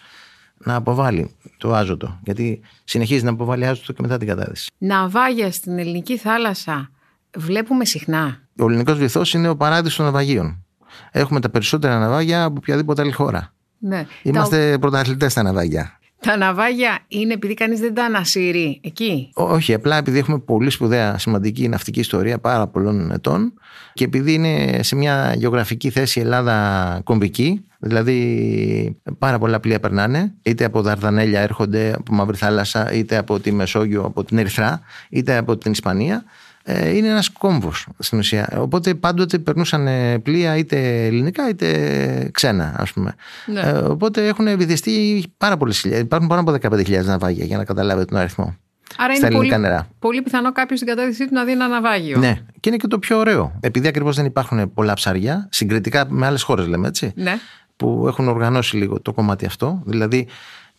να 0.58 0.74
αποβάλει 0.74 1.30
το 1.58 1.74
άζωτο. 1.74 2.18
Γιατί 2.22 2.60
συνεχίζει 2.84 3.24
να 3.24 3.30
αποβάλει 3.30 3.66
άζωτο 3.66 3.92
και 3.92 4.02
μετά 4.02 4.18
την 4.18 4.28
κατάδυση. 4.28 4.70
Ναυάγια 4.78 5.52
στην 5.52 5.78
ελληνική 5.78 6.16
θάλασσα 6.16 6.90
βλέπουμε 7.36 7.84
συχνά. 7.84 8.38
Ο 8.58 8.64
ελληνικός 8.64 8.98
βυθός 8.98 9.34
είναι 9.34 9.48
ο 9.48 9.56
παράδεισος 9.56 9.96
των 9.96 10.04
ναυαγίων. 10.04 10.64
Έχουμε 11.10 11.40
τα 11.40 11.50
περισσότερα 11.50 11.98
ναυάγια 11.98 12.44
από 12.44 12.54
οποιαδήποτε 12.58 13.02
άλλη 13.02 13.12
χώρα. 13.12 13.52
Ναι. 13.78 14.06
Είμαστε 14.22 14.70
τα... 14.70 14.78
πρωταθλητές 14.78 15.32
στα 15.32 15.42
ναυάγια. 15.42 15.98
Τα 16.20 16.36
ναυάγια 16.36 16.98
είναι 17.08 17.32
επειδή 17.32 17.54
κανείς 17.54 17.80
δεν 17.80 17.94
τα 17.94 18.04
ανασύρει 18.04 18.80
εκεί; 18.84 19.30
όχι, 19.34 19.74
απλά 19.74 19.96
επειδή 19.96 20.18
έχουμε 20.18 20.38
πολύ 20.38 20.70
σπουδαία 20.70 21.18
σημαντική 21.18 21.68
ναυτική 21.68 22.00
ιστορία 22.00 22.38
πάρα 22.38 22.66
πολλών 22.66 23.10
ετών 23.10 23.52
και 23.92 24.04
επειδή 24.04 24.32
είναι 24.34 24.82
σε 24.82 24.96
μια 24.96 25.34
γεωγραφική 25.36 25.90
θέση 25.90 26.18
η 26.18 26.22
Ελλάδα 26.22 27.00
κομβική, 27.04 27.64
δηλαδή 27.78 28.96
πάρα 29.18 29.38
πολλά 29.38 29.60
πλοία 29.60 29.80
περνάνε, 29.80 30.34
είτε 30.42 30.64
από 30.64 30.82
Δαρδανέλια 30.82 31.40
έρχονται 31.40 31.92
από 31.92 32.14
Μαύρη 32.14 32.36
Θάλασσα, 32.36 32.92
είτε 32.92 33.16
από 33.16 33.40
τη 33.40 33.52
Μεσόγειο, 33.52 34.02
από 34.02 34.24
την 34.24 34.38
Ερυθρά, 34.38 34.80
είτε 35.10 35.36
από 35.36 35.56
την 35.56 35.72
Ισπανία 35.72 36.14
ε, 36.14 36.22
είναι 36.66 37.08
ένας 37.08 37.28
κόμβος 37.28 37.86
στην 37.98 38.18
ουσία. 38.18 38.48
Οπότε 38.58 38.94
πάντοτε 38.94 39.38
περνούσαν 39.38 39.86
ε, 39.86 40.18
πλοία 40.18 40.56
είτε 40.56 41.06
ελληνικά 41.06 41.48
είτε 41.48 42.28
ξένα 42.32 42.74
ας 42.76 42.92
πούμε. 42.92 43.14
Ναι. 43.46 43.60
Ε, 43.60 43.72
οπότε 43.72 44.26
έχουν 44.26 44.56
βυθιστεί 44.56 45.24
πάρα 45.36 45.56
πολλές 45.56 45.78
χιλιάδες. 45.78 46.04
Υπάρχουν 46.04 46.28
πάνω 46.28 46.40
από 46.40 46.76
15.000 46.76 47.04
ναυάγια 47.04 47.44
για 47.44 47.56
να 47.56 47.64
καταλάβετε 47.64 48.04
τον 48.04 48.18
αριθμό. 48.18 48.56
Άρα 48.96 49.14
είναι 49.14 49.28
πολύ, 49.30 49.58
νερά. 49.58 49.88
πολύ 49.98 50.22
πιθανό 50.22 50.52
κάποιος 50.52 50.78
στην 50.78 50.94
κατάδυσή 50.94 51.26
του 51.26 51.34
να 51.34 51.44
δει 51.44 51.52
ένα 51.52 51.68
ναυάγιο. 51.68 52.18
Ναι, 52.18 52.38
και 52.60 52.68
είναι 52.68 52.78
και 52.78 52.86
το 52.86 52.98
πιο 52.98 53.18
ωραίο. 53.18 53.58
Επειδή 53.60 53.88
ακριβώς 53.88 54.16
δεν 54.16 54.24
υπάρχουν 54.24 54.72
πολλά 54.72 54.94
ψάρια, 54.94 55.48
συγκριτικά 55.50 56.06
με 56.08 56.26
άλλες 56.26 56.42
χώρες 56.42 56.66
λέμε 56.66 56.88
έτσι, 56.88 57.12
ναι. 57.14 57.34
που 57.76 58.04
έχουν 58.08 58.28
οργανώσει 58.28 58.76
λίγο 58.76 59.00
το 59.00 59.12
κομμάτι 59.12 59.46
αυτό. 59.46 59.82
Δηλαδή, 59.84 60.26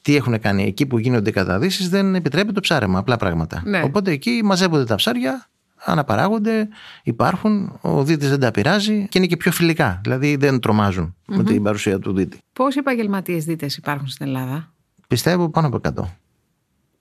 τι 0.02 0.16
έχουν 0.16 0.40
κάνει 0.40 0.64
εκεί 0.64 0.86
που 0.86 1.00
γίνονται 1.00 1.30
οι 1.30 1.34
καταδύσεις, 1.34 1.90
δεν 1.90 2.16
επιτρέπει 2.16 2.52
το 2.52 2.60
ψάρεμα, 2.60 3.00
απλά 3.00 3.18
πράγματα. 3.18 3.62
Ναι. 3.66 3.82
Οπότε 3.84 4.12
εκεί 4.12 4.42
μαζεύονται 4.44 4.84
τα 4.84 4.96
ψάρια, 4.96 5.48
αναπαράγονται, 5.86 6.68
υπάρχουν, 7.04 7.80
ο 7.82 8.04
δίτης 8.04 8.30
δεν 8.30 8.40
τα 8.40 8.52
πειράζει 8.52 9.08
και 9.10 9.18
είναι 9.18 9.28
και 9.28 9.38
πιο 9.38 9.52
φιλικά. 9.52 10.00
Δηλαδή 10.04 10.36
δεν 10.36 10.60
τρομαζουν 10.60 11.16
με 11.28 11.44
την 11.44 11.64
παρουσία 11.64 12.00
του 12.00 12.14
δίτη. 12.14 12.38
Πόσοι 12.54 12.80
επαγγελματίες 12.80 13.46
δίτες 13.46 13.76
υπάρχουν 13.76 14.08
στην 14.08 14.26
Ελλάδα, 14.26 14.74
Πιστεύω 15.08 15.50
πάνω 15.50 15.68
από 15.68 15.80
100. 16.02 16.04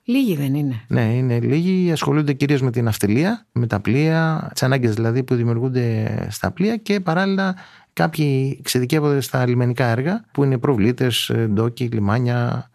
Λίγοι 0.05 0.37
δεν 0.37 0.55
είναι. 0.55 0.85
Ναι, 0.89 1.15
είναι 1.15 1.41
λίγοι. 1.41 1.93
Ασχολούνται 1.93 2.33
κυρίως 2.33 2.63
με 2.63 2.71
την 2.71 2.89
αυτιλία, 2.89 3.47
με 3.53 3.67
τα 3.67 3.81
πλοία, 3.81 4.51
τις 4.53 4.63
ανάγκες 4.63 4.95
δηλαδή 4.95 5.23
που 5.23 5.35
δημιουργούνται 5.35 6.27
στα 6.31 6.51
πλοία 6.51 6.77
και 6.77 7.01
παράλληλα 7.01 7.57
κάποιοι 7.93 8.57
εξειδικεύονται 8.59 9.21
στα 9.21 9.47
λιμενικά 9.47 9.87
έργα 9.87 10.25
που 10.33 10.45
είναι 10.45 10.59
προβλήτες, 10.59 11.33
ντόκι, 11.49 11.85
λιμάνια, 11.85 12.71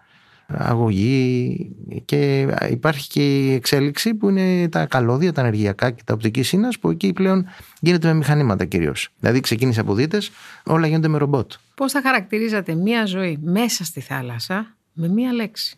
αγωγή 0.47 1.75
και 2.05 2.47
υπάρχει 2.69 3.07
και 3.10 3.45
η 3.45 3.53
εξέλιξη 3.53 4.13
που 4.13 4.29
είναι 4.29 4.69
τα 4.69 4.86
καλώδια, 4.86 5.33
τα 5.33 5.41
ενεργειακά 5.41 5.91
και 5.91 6.01
τα 6.05 6.13
οπτική 6.13 6.43
σύνας 6.43 6.79
που 6.79 6.89
εκεί 6.89 7.13
πλέον 7.13 7.45
γίνεται 7.79 8.07
με 8.07 8.13
μηχανήματα 8.13 8.65
κυρίως. 8.65 9.10
Δηλαδή 9.19 9.39
ξεκίνησε 9.39 9.79
από 9.79 9.93
δίτες, 9.93 10.31
όλα 10.65 10.88
γίνονται 10.88 11.07
με 11.07 11.17
ρομπότ. 11.17 11.51
Πώς 11.75 11.91
θα 11.91 12.01
χαρακτηρίζατε 12.01 12.73
μία 12.75 13.05
ζωή 13.05 13.39
μέσα 13.41 13.83
στη 13.83 14.01
θάλασσα 14.01 14.75
με 14.93 15.07
μία 15.07 15.33
λέξη; 15.33 15.77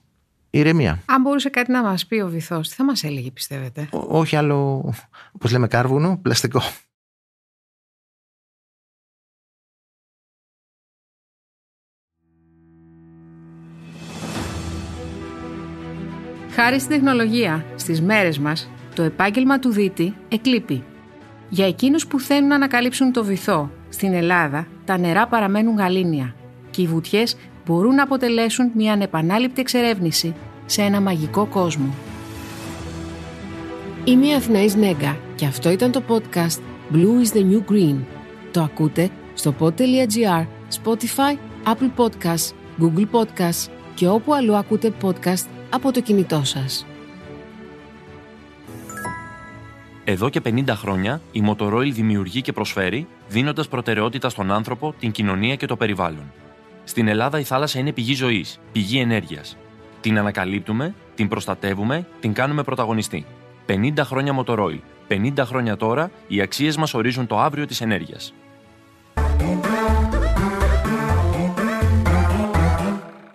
Ηρεμία. 0.49 1.01
Αν 1.05 1.21
μπορούσε 1.21 1.49
κάτι 1.49 1.71
να 1.71 1.81
μας 1.81 2.05
πει 2.05 2.15
ο 2.19 2.27
βυθός, 2.27 2.69
τι 2.69 2.75
θα 2.75 2.83
μας 2.83 3.03
έλεγε, 3.03 3.31
πιστεύετε; 3.31 3.89
όχι 3.91 4.35
άλλο, 4.35 4.89
όπως 5.31 5.51
λέμε, 5.51 5.67
κάρβουνο, 5.67 6.19
πλαστικό. 6.21 6.61
Χάρη 16.61 16.79
στην 16.79 16.91
τεχνολογία, 16.91 17.65
στις 17.75 18.01
μέρες 18.01 18.39
μας, 18.39 18.69
το 18.95 19.03
επάγγελμα 19.03 19.59
του 19.59 19.69
δίτη 19.69 20.13
εκλείπει. 20.29 20.83
Για 21.49 21.67
εκείνους 21.67 22.07
που 22.07 22.19
θέλουν 22.19 22.47
να 22.47 22.55
ανακαλύψουν 22.55 23.11
το 23.11 23.23
βυθό, 23.23 23.71
στην 23.89 24.13
Ελλάδα 24.13 24.67
τα 24.85 24.97
νερά 24.97 25.27
παραμένουν 25.27 25.77
γαλήνια 25.77 26.35
και 26.69 26.81
οι 26.81 26.87
βουτιές 26.87 27.35
μπορούν 27.65 27.95
να 27.95 28.03
αποτελέσουν 28.03 28.71
μια 28.75 28.93
ανεπανάληπτη 28.93 29.61
εξερεύνηση 29.61 30.35
σε 30.65 30.81
ένα 30.81 31.01
μαγικό 31.01 31.45
κόσμο. 31.45 31.93
Είμαι 34.03 34.27
η 34.27 34.33
Αθηναής 34.33 34.75
Νέγκα 34.75 35.17
και 35.35 35.45
αυτό 35.45 35.69
ήταν 35.69 35.91
το 35.91 36.03
podcast 36.07 36.59
Blue 36.93 37.25
is 37.25 37.37
the 37.37 37.51
New 37.51 37.71
Green. 37.71 37.95
Το 38.51 38.61
ακούτε 38.61 39.09
στο 39.33 39.55
pod.gr, 39.59 40.45
Spotify, 40.83 41.37
Apple 41.65 41.91
Podcasts, 41.97 42.51
Google 42.81 43.07
Podcasts 43.11 43.67
και 43.93 44.07
όπου 44.07 44.33
αλλού 44.33 44.55
ακούτε 44.55 44.93
podcast 45.01 45.58
από 45.69 45.91
το 45.91 46.01
κινητό 46.01 46.41
σας. 46.43 46.85
Εδώ 50.03 50.29
και 50.29 50.41
50 50.45 50.63
χρόνια 50.67 51.21
η 51.31 51.43
Motorola 51.47 51.91
δημιουργεί 51.91 52.41
και 52.41 52.51
προσφέρει, 52.51 53.07
δίνοντας 53.27 53.67
προτεραιότητα 53.67 54.29
στον 54.29 54.51
άνθρωπο, 54.51 54.93
την 54.99 55.11
κοινωνία 55.11 55.55
και 55.55 55.65
το 55.65 55.75
περιβάλλον. 55.75 56.31
Στην 56.83 57.07
Ελλάδα 57.07 57.39
η 57.39 57.43
θάλασσα 57.43 57.79
είναι 57.79 57.91
πηγή 57.91 58.13
ζωής, 58.13 58.59
πηγή 58.71 58.99
ενέργειας. 58.99 59.57
Την 60.01 60.17
ανακαλύπτουμε, 60.17 60.95
την 61.15 61.27
προστατεύουμε, 61.27 62.07
την 62.19 62.33
κάνουμε 62.33 62.63
πρωταγωνιστή. 62.63 63.25
50 63.65 64.03
χρόνια 64.03 64.43
Motorola. 64.43 64.79
50 65.07 65.45
χρόνια 65.45 65.77
τώρα 65.77 66.11
οι 66.27 66.41
αξίες 66.41 66.77
μας 66.77 66.93
ορίζουν 66.93 67.27
το 67.27 67.39
αύριο 67.39 67.65
της 67.65 67.81
ενέργειας. 67.81 68.33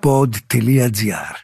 pod.gr. 0.05 1.44